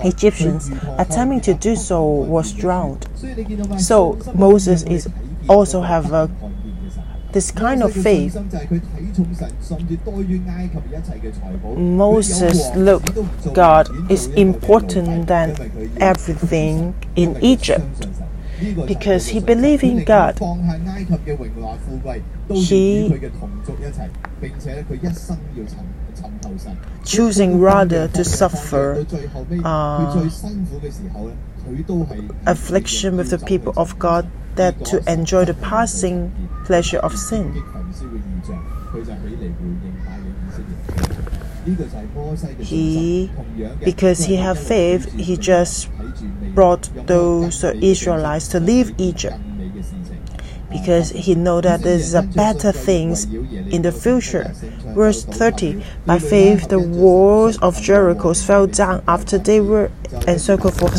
[0.04, 3.08] Egyptians, attempting to do so, was drowned.
[3.80, 5.10] So Moses is
[5.50, 6.30] also have a,
[7.32, 8.36] this kind of faith.
[11.76, 15.48] Moses looked God is important than
[16.00, 18.11] everything in Egypt
[18.88, 20.40] because he believed in God.
[22.50, 23.10] He
[27.04, 29.06] choosing rather to suffer
[29.64, 30.30] uh,
[32.46, 36.32] affliction with the people of God than to enjoy the passing
[36.66, 37.54] pleasure of sin.
[42.60, 43.30] He,
[43.84, 45.90] because he had faith, he just
[46.56, 49.38] brought those uh, Israelites to leave Egypt.
[50.72, 54.54] Because he know that there's a better things in the future.
[54.96, 59.92] Verse 30 By faith, the walls of Jericho fell down after they were
[60.28, 60.90] encircled for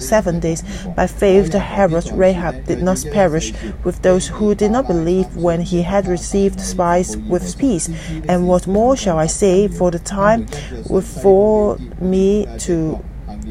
[0.00, 0.62] seven days.
[0.96, 3.52] By faith, the Herod Rahab did not perish
[3.84, 7.88] with those who did not believe when he had received spies with peace.
[8.28, 9.68] And what more shall I say?
[9.68, 10.46] For the time
[10.88, 13.02] before me to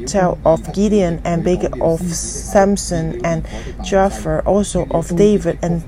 [0.06, 3.48] tell of Gideon and Barak of Samson and
[3.84, 5.84] Jephthah, also of David and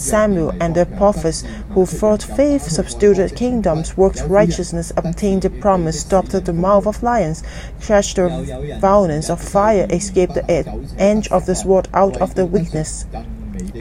[0.00, 6.32] Samuel and the prophets who fought faith, subdued kingdoms, worked righteousness, obtained the promise, stopped
[6.32, 7.42] the mouth of lions,
[7.80, 13.06] crushed the violence of fire, escaped the edge of the sword out of the weakness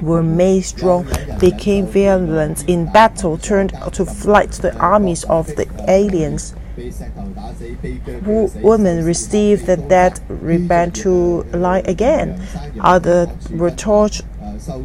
[0.02, 1.08] were made strong,
[1.40, 6.56] became violent in battle, turned to flight the armies of the aliens
[8.62, 12.42] women received the dead rebel to lie again.
[12.82, 14.26] Others were tortured,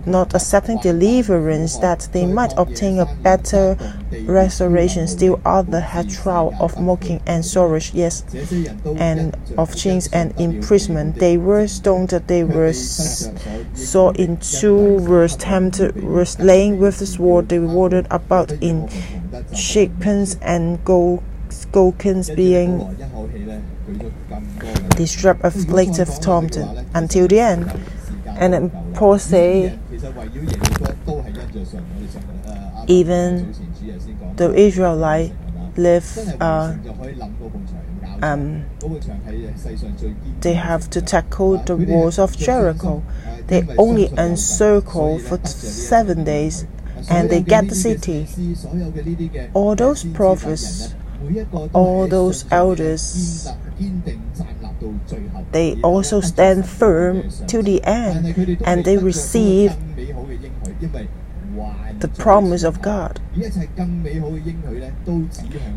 [0.07, 3.77] not accepting deliverance that they might obtain a better
[4.23, 5.07] restoration.
[5.07, 8.25] Still others had trial of mocking and sorrows, yes,
[8.97, 11.17] and of chains and imprisonment.
[11.17, 17.49] They were stoned, they were saw in two, were tempted, were slain with the sword.
[17.49, 18.89] They wandered about in
[19.55, 21.23] shapens and gold
[21.73, 22.79] Skulkins being
[24.97, 27.73] disrupt of Thompson until the end.
[28.27, 29.79] And then Paul say,
[32.87, 33.55] even
[34.37, 35.33] the Israelite
[35.77, 36.75] live, uh,
[38.21, 38.67] um,
[40.41, 43.03] they have to tackle the walls of Jericho.
[43.47, 46.67] They only encircle for seven days
[47.09, 48.29] and they get the city.
[49.55, 50.95] All those prophets
[51.73, 53.49] all those elders,
[55.53, 59.75] they also stand firm to the end and they receive
[61.99, 63.21] the promise of God.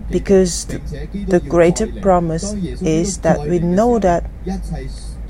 [0.10, 4.30] Because the greater promise is that we know that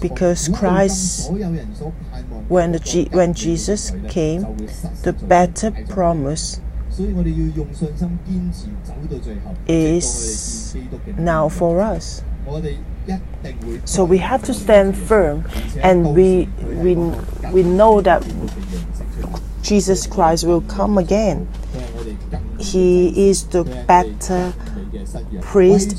[0.01, 1.31] because Christ,
[2.47, 4.41] when, the, when Jesus came,
[5.03, 6.59] the better promise
[9.67, 10.75] is
[11.17, 12.23] now for us.
[13.85, 15.45] So we have to stand firm
[15.81, 16.95] and we, we,
[17.51, 18.23] we know that
[19.61, 21.47] Jesus Christ will come again.
[22.59, 24.53] He is the better
[25.41, 25.97] priest,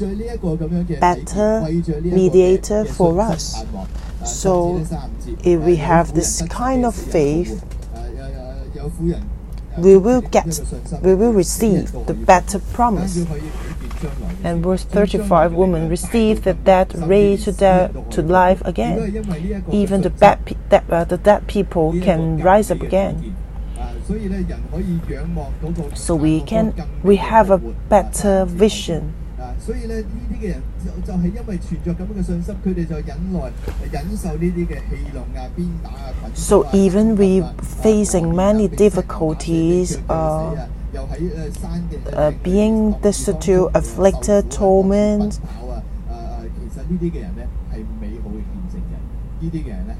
[1.00, 1.60] better
[2.02, 3.64] mediator for us.
[4.24, 4.86] So
[5.44, 7.62] if we have this kind of faith,
[9.78, 10.46] we will get,
[11.02, 13.26] we will receive the better promise.
[14.44, 19.64] And verse 35 women received the dead raised to, life again.
[19.72, 20.56] Even the, bad pe-
[20.90, 23.36] uh, the dead people can rise up again.
[25.94, 26.72] So we can
[27.02, 29.14] we have a better vision
[29.65, 33.39] 所以咧，呢啲嘅人就就系因为存着咁样嘅信心，佢哋就忍耐、
[33.91, 36.31] 忍受呢啲嘅戏弄啊、鞭打啊、捆。
[36.35, 37.45] So even we
[37.83, 40.67] facing many difficulties, uh,
[42.13, 45.39] uh, being destitute, afflicted, torment.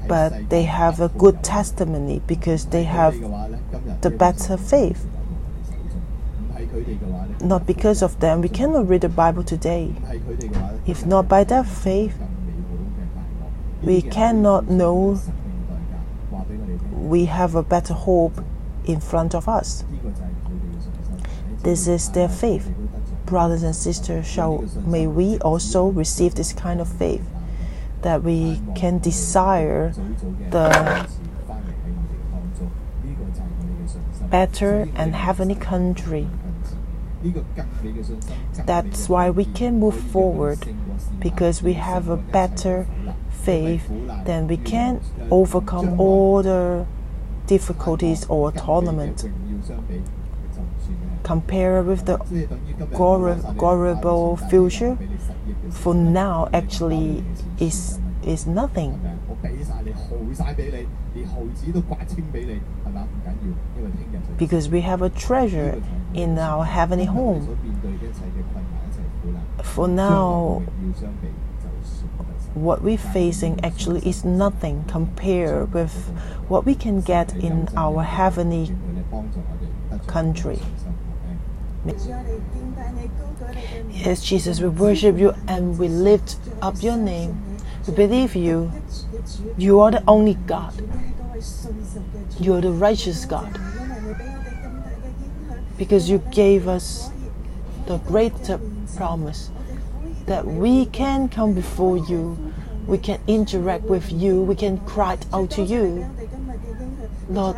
[0.08, 3.14] But they have a good testimony because they have
[4.02, 5.04] the better faith.
[7.41, 9.93] Not because of them, we cannot read the Bible today.
[10.85, 12.17] If not by their faith,
[13.81, 15.19] we cannot know
[16.91, 18.43] we have a better hope
[18.85, 19.83] in front of us.
[21.63, 22.71] This is their faith.
[23.25, 27.27] Brothers and sisters, shall may we also receive this kind of faith
[28.01, 29.91] that we can desire
[30.49, 31.09] the
[34.29, 36.27] better and heavenly country.
[38.65, 40.59] That's why we can move forward
[41.19, 42.87] because we have a better
[43.29, 43.87] faith,
[44.25, 45.01] then we can
[45.31, 46.85] overcome all the
[47.47, 49.25] difficulties or tournament.
[51.23, 52.17] Compare with the
[52.93, 54.97] horrible future,
[55.71, 57.23] for now actually
[57.59, 58.99] is is nothing.
[64.37, 65.81] Because we have a treasure
[66.13, 67.57] in our heavenly home.
[69.63, 70.63] For now,
[72.53, 75.93] what we're facing actually is nothing compared with
[76.47, 78.75] what we can get in our heavenly
[80.07, 80.59] country.
[83.91, 87.56] Yes, Jesus, we worship you and we lift up your name
[87.91, 88.71] believe you.
[89.57, 90.73] You are the only God.
[92.39, 93.59] You are the righteous God.
[95.77, 97.09] Because you gave us
[97.85, 98.59] the greater
[98.95, 99.51] promise
[100.25, 102.53] that we can come before you,
[102.85, 106.05] we can interact with you, we can cry out to you.
[107.29, 107.57] Lord,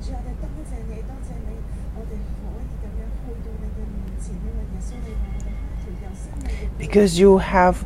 [0.00, 1.50] 主，我哋多谢你，多谢你，
[1.94, 6.78] 我哋可以咁样去到你嘅面前，因为耶稣你话我哋开条又新嘅路。
[6.78, 7.76] because you have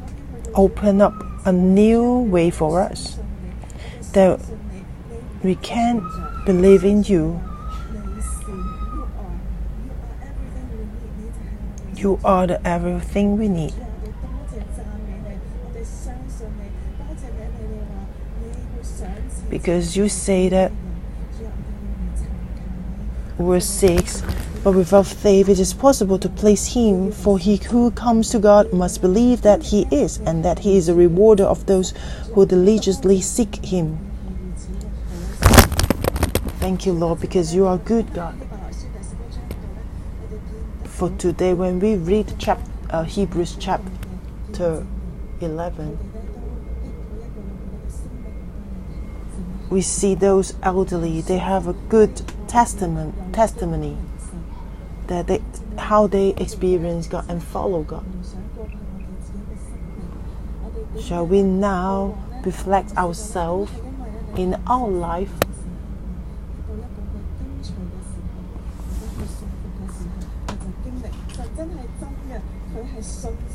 [0.55, 3.19] opened up a new way for us
[4.13, 4.39] that
[5.43, 6.01] we can
[6.47, 7.41] believe in you.
[11.97, 13.73] You are the everything we need.
[19.60, 20.72] Because you say that
[23.38, 24.24] verse 6
[24.64, 28.72] But without faith it is possible to please him, for he who comes to God
[28.72, 31.94] must believe that he is, and that he is a rewarder of those
[32.34, 34.00] who diligently seek him.
[36.62, 38.36] Thank you, Lord, because you are good, God.
[40.86, 44.86] For today, when we read chap- uh, Hebrews chapter
[45.42, 46.09] 11,
[49.70, 53.98] we see those elderly, they have a good testament, testimony
[55.08, 55.42] that they,
[55.78, 58.06] how they experience God and follow God.
[61.00, 63.72] Shall we now reflect ourselves
[64.36, 65.32] in our life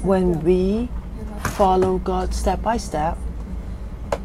[0.03, 0.89] when we
[1.43, 3.17] follow God step by step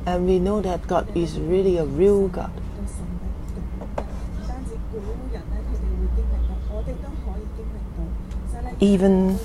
[0.10, 2.52] and we know that God is really a real God?
[8.80, 9.38] Even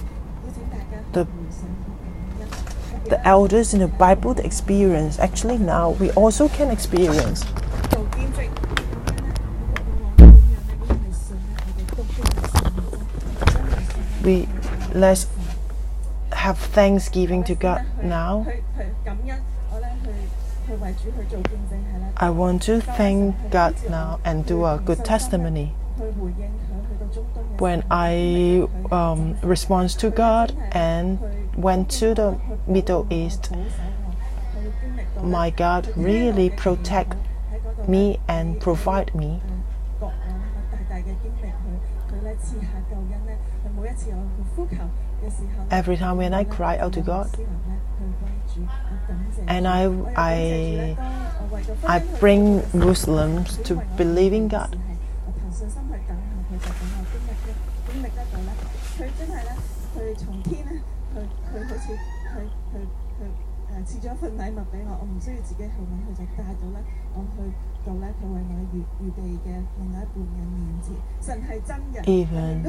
[1.12, 1.26] the
[3.10, 7.44] the elders in the Bible experience actually now we also can experience.
[14.24, 14.48] We
[14.94, 15.26] let's
[16.32, 18.46] have thanksgiving to God now.
[22.16, 25.74] I want to thank God now and do a good testimony.
[27.58, 31.18] When I um, respond to God and
[31.56, 33.52] went to the Middle East,
[35.22, 37.16] my God really protect
[37.88, 39.40] me and provide me.
[45.70, 47.30] Every time when I cry out to God,
[49.48, 49.86] and I,
[50.16, 50.96] I,
[51.86, 54.78] I bring Muslims to believe in God.
[72.06, 72.66] Even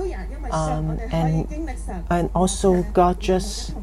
[1.12, 1.50] and
[2.10, 3.74] and also God just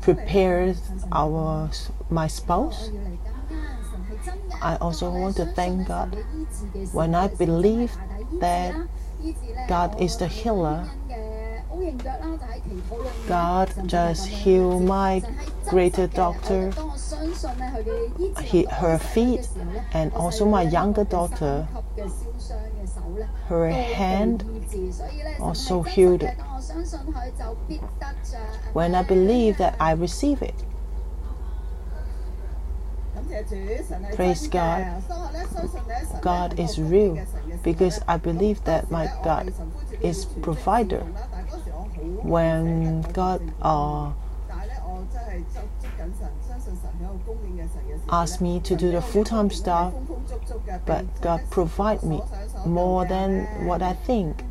[0.00, 1.70] prepares our
[2.10, 2.90] my spouse.
[4.60, 6.16] I also want to thank God
[6.92, 7.96] when I believe
[8.40, 8.74] that
[9.68, 10.88] God is the healer.
[13.28, 15.22] God just heal my
[15.68, 16.72] greater daughter,
[18.42, 19.48] he, her feet,
[19.92, 21.66] and also my younger daughter.
[23.48, 24.44] Her hand
[25.40, 26.22] also healed.
[26.22, 26.34] it.
[28.72, 30.54] When I believe that I receive it.
[34.14, 35.02] Praise God.
[36.20, 37.18] God is real
[37.62, 39.52] because I believe that my God
[40.02, 41.04] is provider.
[42.02, 44.12] When God uh,
[48.10, 49.94] asked me to do the full-time stuff,
[50.84, 52.20] but God provide me
[52.66, 54.42] more than what I think.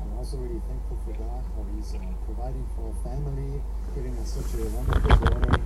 [0.00, 3.62] I'm also really thankful for God how uh, providing for our family,
[3.94, 5.60] giving us such a wonderful daughter,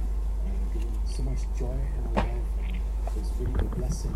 [0.44, 2.42] and giving so much joy in our life.
[3.16, 4.14] It's really a blessing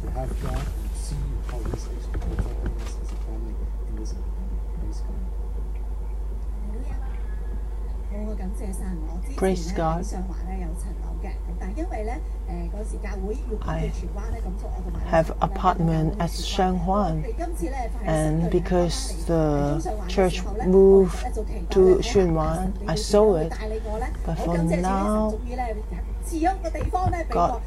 [0.00, 1.14] to have God see
[1.50, 3.54] how this is affecting us as a family
[3.88, 3.94] in
[15.40, 17.24] apartment at Sheung Wan,
[18.04, 19.46] and because the
[20.08, 21.18] church moved
[21.70, 23.52] to Sheung Wan, I sold it.
[24.24, 25.38] But for now,
[27.30, 27.62] God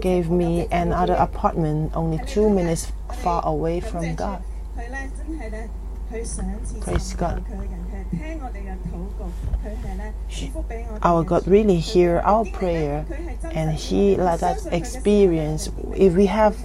[0.00, 4.42] gave me another apartment only two minutes far away from God.
[6.80, 7.44] Praise God.
[11.02, 13.04] Our God really hear our prayer
[13.52, 15.68] and He let us experience.
[15.94, 16.56] If we have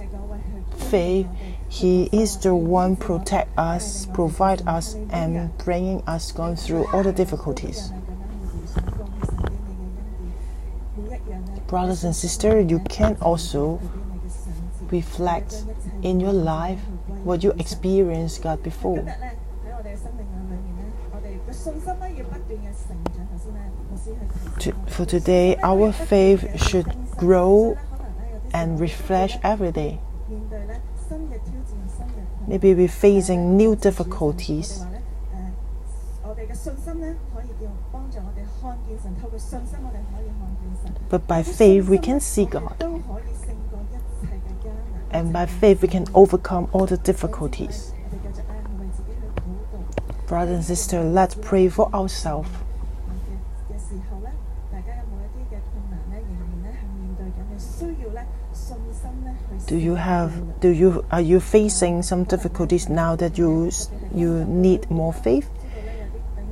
[0.76, 1.26] faith,
[1.68, 7.12] He is the one protect us, provide us, and bringing us going through all the
[7.12, 7.92] difficulties.
[11.74, 13.80] brothers and sisters, you can also
[14.92, 15.64] reflect
[16.02, 16.78] in your life
[17.24, 19.02] what you experienced God before.
[24.60, 27.76] To, for today, our faith should grow
[28.52, 29.98] and refresh every day.
[32.46, 34.84] Maybe we're facing new difficulties.
[41.14, 42.74] But by faith, we can see God.
[45.12, 47.92] And by faith, we can overcome all the difficulties.
[50.26, 52.48] Brothers and sisters, let's pray for ourselves.
[59.68, 63.70] Do you have do you are you facing some difficulties now that you
[64.12, 65.48] you need more faith?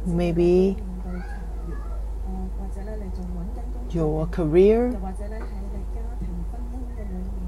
[0.07, 0.77] Maybe
[3.95, 4.99] your career,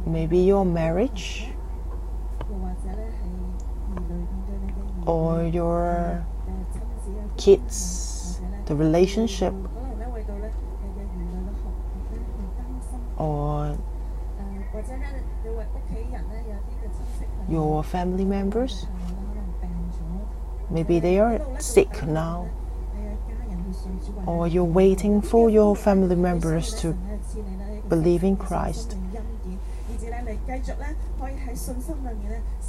[0.06, 1.48] maybe your marriage,
[5.06, 6.24] or your
[7.36, 9.54] kids, the relationship,
[13.16, 13.78] or
[17.48, 18.86] your family members.
[20.70, 22.48] Maybe they are sick now
[24.26, 26.96] or you're waiting for your family members to
[27.88, 28.96] believe in Christ.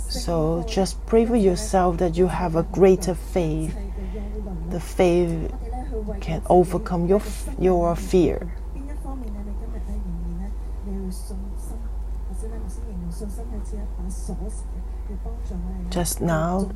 [0.09, 3.75] So just pray for yourself that you have a greater faith.
[4.69, 5.51] The faith
[6.21, 7.21] can overcome your
[7.59, 8.51] your fear.
[15.89, 16.71] Just now,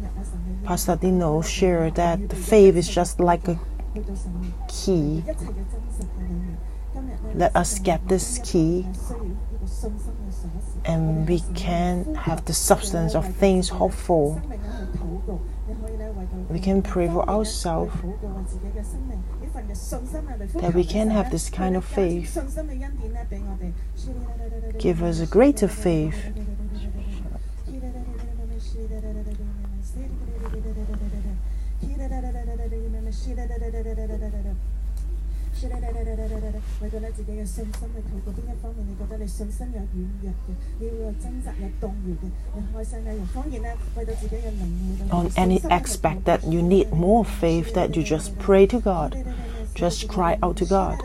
[0.63, 3.59] Pastor Dino shared that the faith is just like a
[4.67, 5.23] key.
[7.33, 8.87] Let us get this key
[10.85, 14.41] and we can have the substance of things hoped for.
[16.49, 17.93] We can pray for ourselves
[20.55, 22.37] that we can have this kind of faith.
[24.79, 26.17] Give us a greater faith
[36.80, 44.64] 為到咧自己嘅信心去禱告，邊一方面你覺得你信心有軟弱嘅，你會有掙扎、有動搖嘅，你開聲咧用方言咧為到自己嘅靈
[45.00, 48.66] 會到 On 你嘅信 any 心去禱 aspect 告 that you need more faith, that you just pray
[48.66, 49.16] to God.
[49.74, 50.98] Just cry out to God.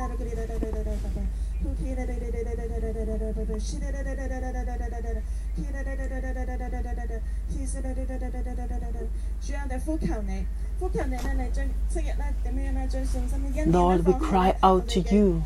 [13.66, 15.42] Lord, we cry out to you.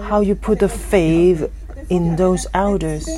[0.00, 1.50] How you put the faith
[1.88, 3.08] in those elders.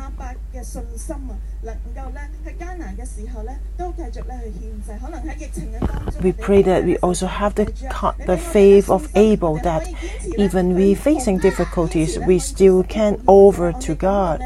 [0.00, 4.98] 亚伯嘅信心啊，能够咧喺艰难嘅时候咧，都继续咧去献祭。
[5.00, 9.86] 可能喺疫情嘅当中 We pray that we also have the, co- the faith of Abel, that
[10.38, 14.40] even we facing difficulties, we still can over to God.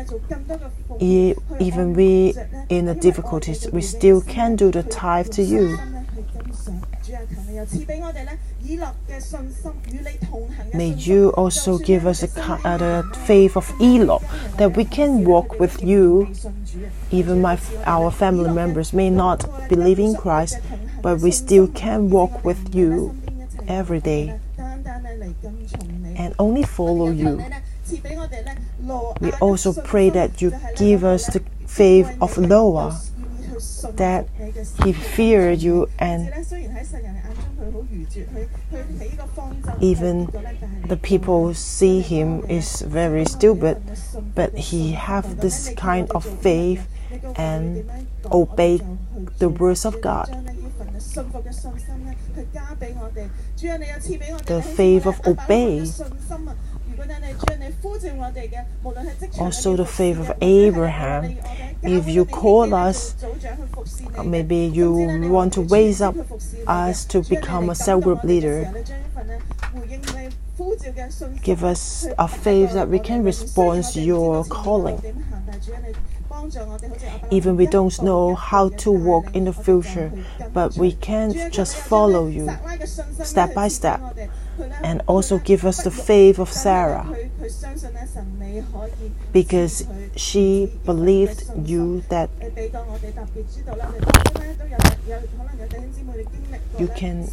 [0.98, 2.34] E- even we
[2.68, 5.76] in the difficulties, we still can do the tithe to you.
[10.73, 14.23] May you also give us the faith of Enoch,
[14.57, 16.33] that we can walk with you.
[17.11, 20.59] Even my, our family members may not believe in Christ,
[21.01, 23.15] but we still can walk with you
[23.67, 24.39] every day
[26.17, 27.43] and only follow you.
[29.21, 32.99] We also pray that you give us the faith of Noah,
[33.93, 34.27] that
[34.83, 36.33] he feared you and
[39.81, 40.25] even
[40.87, 43.81] the people see him is very stupid,
[44.35, 46.87] but he have this kind of faith
[47.35, 47.89] and
[48.31, 48.81] obey
[49.39, 50.27] the words of God.
[54.45, 55.87] The faith of obey.
[59.39, 61.37] Also the faith of Abraham.
[61.87, 63.15] If you call us
[64.23, 64.91] maybe you
[65.29, 66.15] want to raise up
[66.67, 68.71] us to become a cell group leader.
[71.43, 75.01] Give us a faith that we can respond to your calling.
[77.31, 80.11] Even we don't know how to walk in the future,
[80.53, 82.49] but we can just follow you
[83.23, 84.01] step by step.
[84.83, 87.07] And also give us the faith of Sarah.
[89.33, 92.29] Because she believed you that
[96.79, 97.27] you can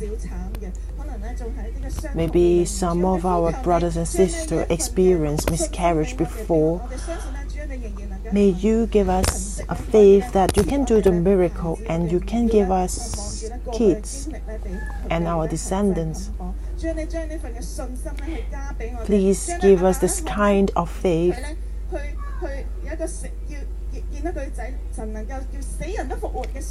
[2.15, 6.81] maybe some of our brothers and sisters experienced miscarriage before.
[8.33, 12.47] May you give us a faith that you can do the miracle and you can
[12.47, 14.29] give us kids
[15.11, 16.31] and our descendants
[19.05, 21.39] please give us this kind of faith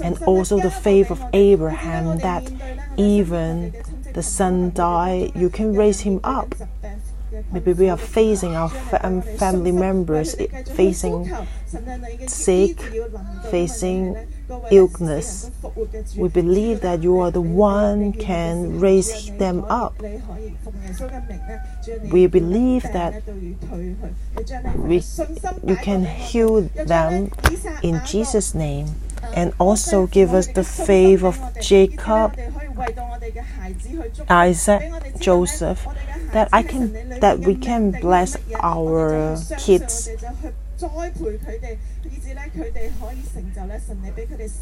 [0.04, 2.52] and also the faith of Abraham that
[2.98, 3.74] even
[4.14, 6.56] the son died, you can raise him up.
[7.52, 10.36] Maybe we are facing our fam um, family members
[10.76, 11.32] facing
[12.28, 12.80] sick,
[13.50, 14.16] facing
[14.72, 15.52] illness.
[16.16, 19.96] We believe that you are the one can raise them up.
[22.12, 23.24] We believe that
[24.78, 25.04] we,
[25.66, 27.32] you can heal them
[27.84, 28.88] in Jesus' name
[29.34, 32.36] and also give us the faith of Jacob,
[34.30, 35.88] Isaac, Joseph,
[36.34, 40.10] that I can that we can bless our kids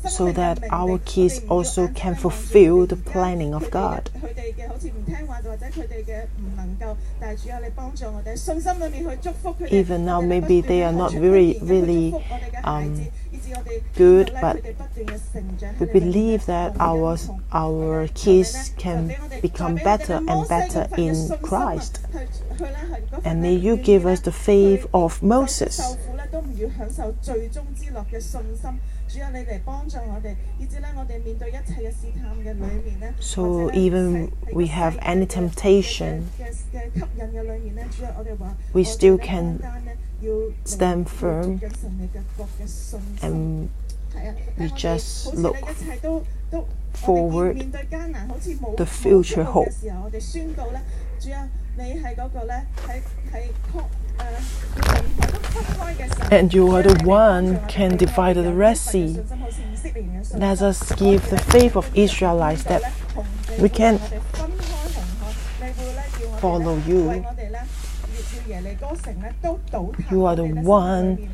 [0.09, 4.09] so that our kids also can fulfill the planning of God.
[9.71, 12.13] Even now, maybe they are not really, really
[12.63, 13.07] um,
[13.95, 14.61] good, but
[15.79, 17.17] we believe that our
[17.51, 21.99] our kids can become better and better in Christ.
[23.23, 25.97] And may you give us the faith of Moses.
[33.20, 36.30] So even we have any temptation,
[38.72, 39.62] we still can
[40.64, 41.60] stand firm
[43.22, 43.70] and
[44.58, 45.56] we just look
[46.92, 47.58] forward
[48.76, 49.68] the future hope.
[56.31, 59.19] And you are the one can divide the Red Sea.
[60.35, 62.83] Let us give the faith of Israelites that
[63.59, 63.97] we can
[66.39, 67.25] follow you.
[70.11, 71.29] You are the one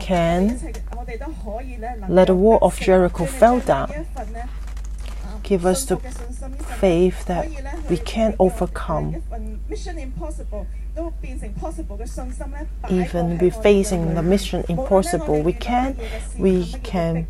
[0.00, 0.58] can
[2.08, 4.06] let the wall of Jericho fall down.
[5.44, 5.98] Give us the
[6.80, 7.46] faith that
[7.90, 9.22] we can overcome.
[12.90, 15.98] Even we facing the mission impossible, we can,
[16.38, 17.26] we can,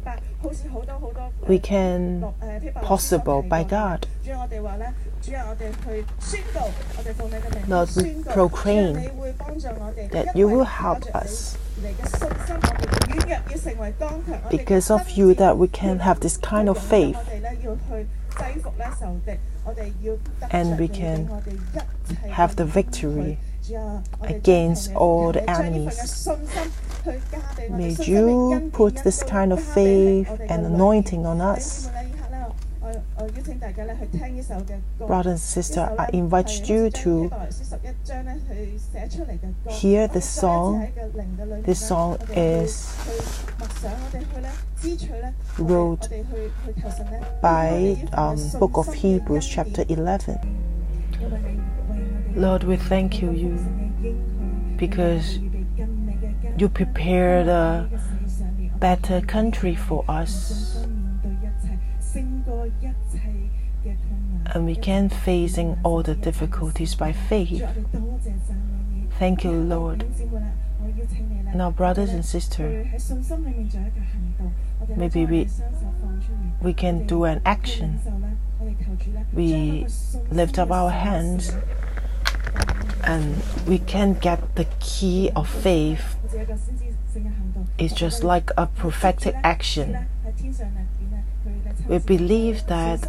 [1.49, 2.25] we can
[2.83, 4.07] possible by God.
[7.67, 8.95] Lord, we proclaim
[10.12, 11.59] that you will help us.
[14.51, 17.19] Because of you, that we can have this kind of faith.
[20.51, 21.29] And we can
[22.31, 23.39] have the victory
[24.23, 26.29] against all the enemies.
[27.71, 31.89] May you put this kind of faith and anointing on us.
[34.99, 37.31] Brother and sister, I invite you to
[39.69, 40.89] hear the song.
[41.65, 42.95] This song is
[45.59, 46.09] wrote
[47.41, 50.39] by um, Book of Hebrews, chapter 11.
[52.37, 53.59] Lord, we thank you, you
[54.77, 55.39] because
[56.59, 57.89] you prepared a
[58.79, 60.74] better country for us
[64.53, 67.65] and we can facing all the difficulties by faith.
[69.19, 70.05] Thank you, Lord.
[71.55, 73.13] Now, brothers and sisters,
[74.97, 75.49] maybe we
[76.61, 78.01] we can do an action.
[79.33, 79.87] We
[80.31, 81.53] lift up our hands
[83.07, 86.17] and we can get the key of faith.
[87.79, 90.07] It's just like a prophetic action
[91.89, 93.07] we believe that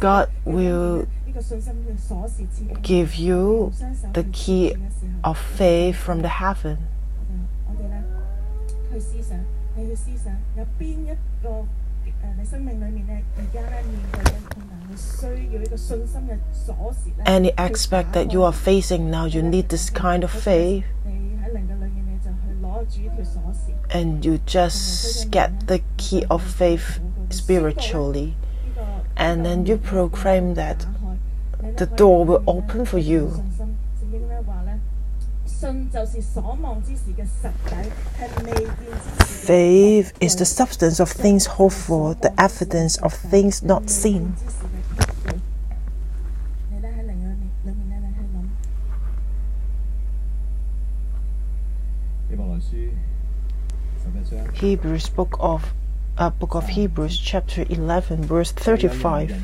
[0.00, 1.08] God will
[2.82, 3.72] give you
[4.12, 4.74] the key
[5.24, 6.78] of faith from the heaven.
[17.26, 20.84] Any aspect that you are facing now, you need this kind of faith.
[23.90, 27.00] And you just get the key of faith
[27.30, 28.36] spiritually.
[29.16, 30.86] And then you proclaim that
[31.76, 33.42] the door will open for you
[39.45, 44.33] Faith is the substance of things hoped for, the evidence of things not seen.
[46.71, 48.37] 你咧喺灵里面里面咧，你去谂。
[52.29, 52.69] 希伯来书
[53.97, 54.39] 十一章。
[54.53, 55.63] Hebrews book of
[56.17, 59.27] uh, book of Hebrews chapter 11 verse 35.
[59.27, 59.39] 忍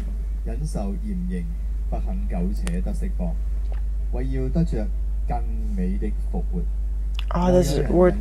[0.45, 1.45] 忍受严刑，
[1.89, 3.33] 不肯苟且得释放，
[4.13, 4.87] 为要得着更美的复活。
[7.32, 8.16] Others were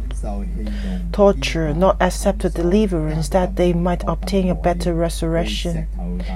[1.12, 5.88] tortured, not accept the deliverance that they might obtain a better resurrection.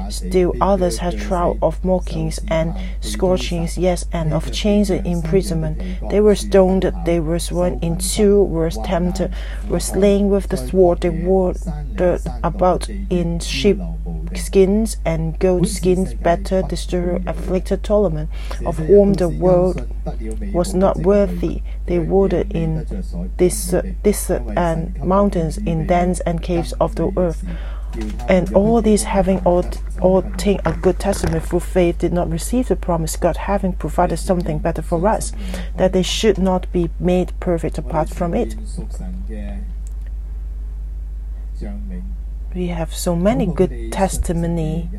[0.10, 5.80] Still others had trial of mockings and scorchings, yes, and of chains and imprisonment.
[6.10, 9.32] They were stoned, they were sworn in two, were tempted,
[9.70, 11.02] were slain with the sword.
[11.02, 13.80] They wandered about in sheep
[14.36, 18.30] skins and goat skins, better, disturbed, afflicted, torment,
[18.66, 19.88] of whom the world
[20.53, 21.61] was not worthy.
[21.86, 22.86] They wandered in
[23.38, 27.43] desert, desert and mountains, in dens and caves of the earth.
[28.28, 29.64] And all these, having all,
[30.01, 34.57] all a good testimony through faith, did not receive the promise, God having provided something
[34.57, 35.32] better for us,
[35.78, 38.55] that they should not be made perfect apart from it.
[42.54, 44.89] We have so many good testimony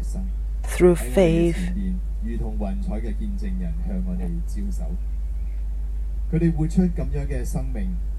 [0.65, 1.59] through faith.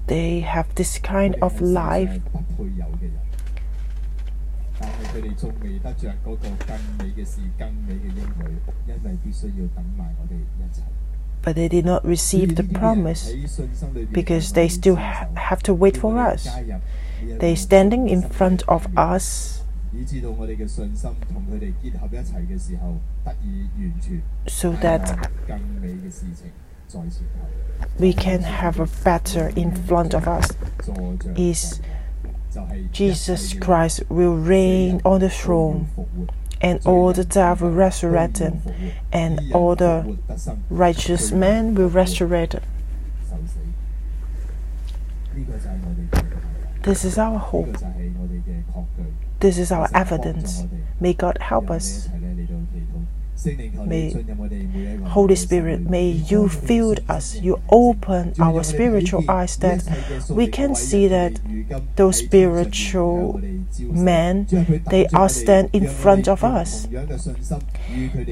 [0.06, 2.20] They have this kind of life.
[11.42, 13.32] But they did not receive the promise
[14.12, 16.48] because they still ha have to wait for us.
[17.22, 19.62] They standing in front of us.
[24.46, 25.30] So that
[27.98, 30.50] we can have a better in front of us
[31.36, 31.80] is
[32.92, 35.88] Jesus Christ will reign on the throne
[36.60, 38.62] and all the dead will resurrect him,
[39.12, 40.18] and all the
[40.70, 42.62] righteous men will resurrect him.
[46.86, 47.76] This is our hope.
[49.40, 50.62] This is our evidence.
[51.00, 52.08] May God help us
[53.46, 54.12] May
[55.06, 59.82] Holy Spirit, may you fill us, you open our spiritual eyes that
[60.28, 61.40] we can see that
[61.96, 63.40] those spiritual
[63.78, 64.46] men,
[64.90, 66.86] they are stand in front of us.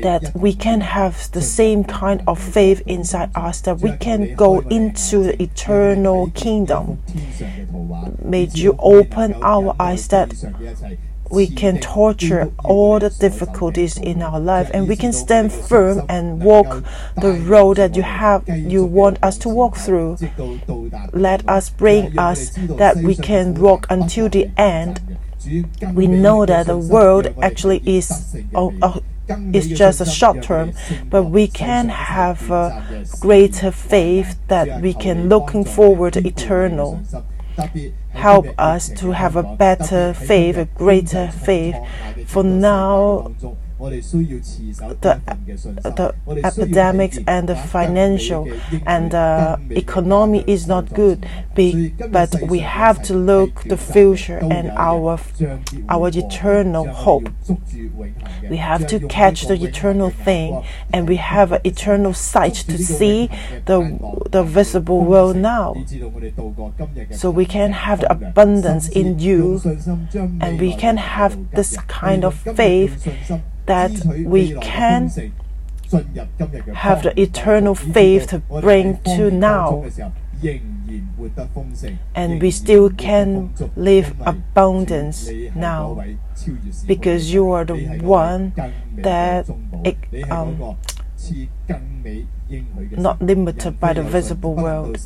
[0.03, 4.61] That we can have the same kind of faith inside us, that we can go
[4.61, 6.99] into the eternal kingdom.
[8.23, 10.35] May you open our eyes that
[11.31, 16.43] we can torture all the difficulties in our life and we can stand firm and
[16.43, 16.85] walk
[17.21, 20.17] the road that you have you want us to walk through.
[21.13, 25.19] Let us bring us that we can walk until the end.
[25.93, 29.01] We know that the world actually is uh, uh,
[29.53, 30.73] is just a short term
[31.09, 37.03] but we can have a greater faith that we can looking forward eternal
[38.15, 41.77] help us to have a better faith, a greater faith.
[42.27, 43.35] For now,
[43.91, 45.21] the,
[45.83, 46.15] the
[46.45, 48.51] epidemics and the financial
[48.87, 51.27] and the economy is not good,
[52.11, 55.19] but we have to look the future and our
[55.89, 57.29] our eternal hope.
[58.49, 63.29] We have to catch the eternal thing, and we have an eternal sight to see
[63.67, 63.99] the
[64.31, 65.75] the visible world now.
[67.11, 69.61] So we can have the abundance in you,
[70.41, 73.07] and we can have this kind of faith
[73.67, 73.93] that
[74.25, 75.11] we can
[76.75, 79.85] have the eternal faith to bring to now.
[82.15, 86.05] And we still can live abundance now
[86.87, 88.53] because you are the one
[88.97, 89.49] that
[90.31, 90.77] um,
[92.97, 94.99] not limited by the visible world.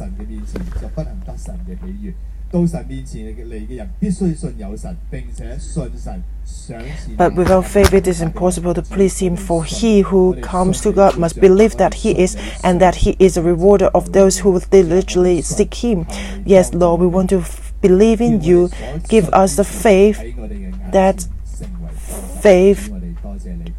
[2.51, 7.18] 到神面前嚟嘅人必须信有神，并且信神赏赐。
[7.18, 11.18] But without faith it is impossible to please Him, for he who comes to God
[11.18, 15.41] must believe that He is, and that He is a rewarder of those who diligently
[15.41, 16.05] seek Him.
[16.45, 18.70] Yes, Lord, we want to f- believe in you.
[19.09, 20.20] Give us the faith
[20.91, 21.26] that
[22.41, 22.91] faith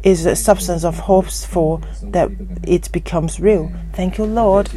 [0.02, 2.30] is a substance of hopes for that
[2.62, 3.70] it becomes real.
[3.92, 4.70] Thank you, Lord.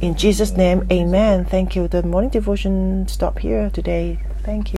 [0.00, 1.44] In Jesus' name, amen.
[1.44, 1.88] Thank you.
[1.88, 4.18] The morning devotion stop here today.
[4.42, 4.72] Thank you.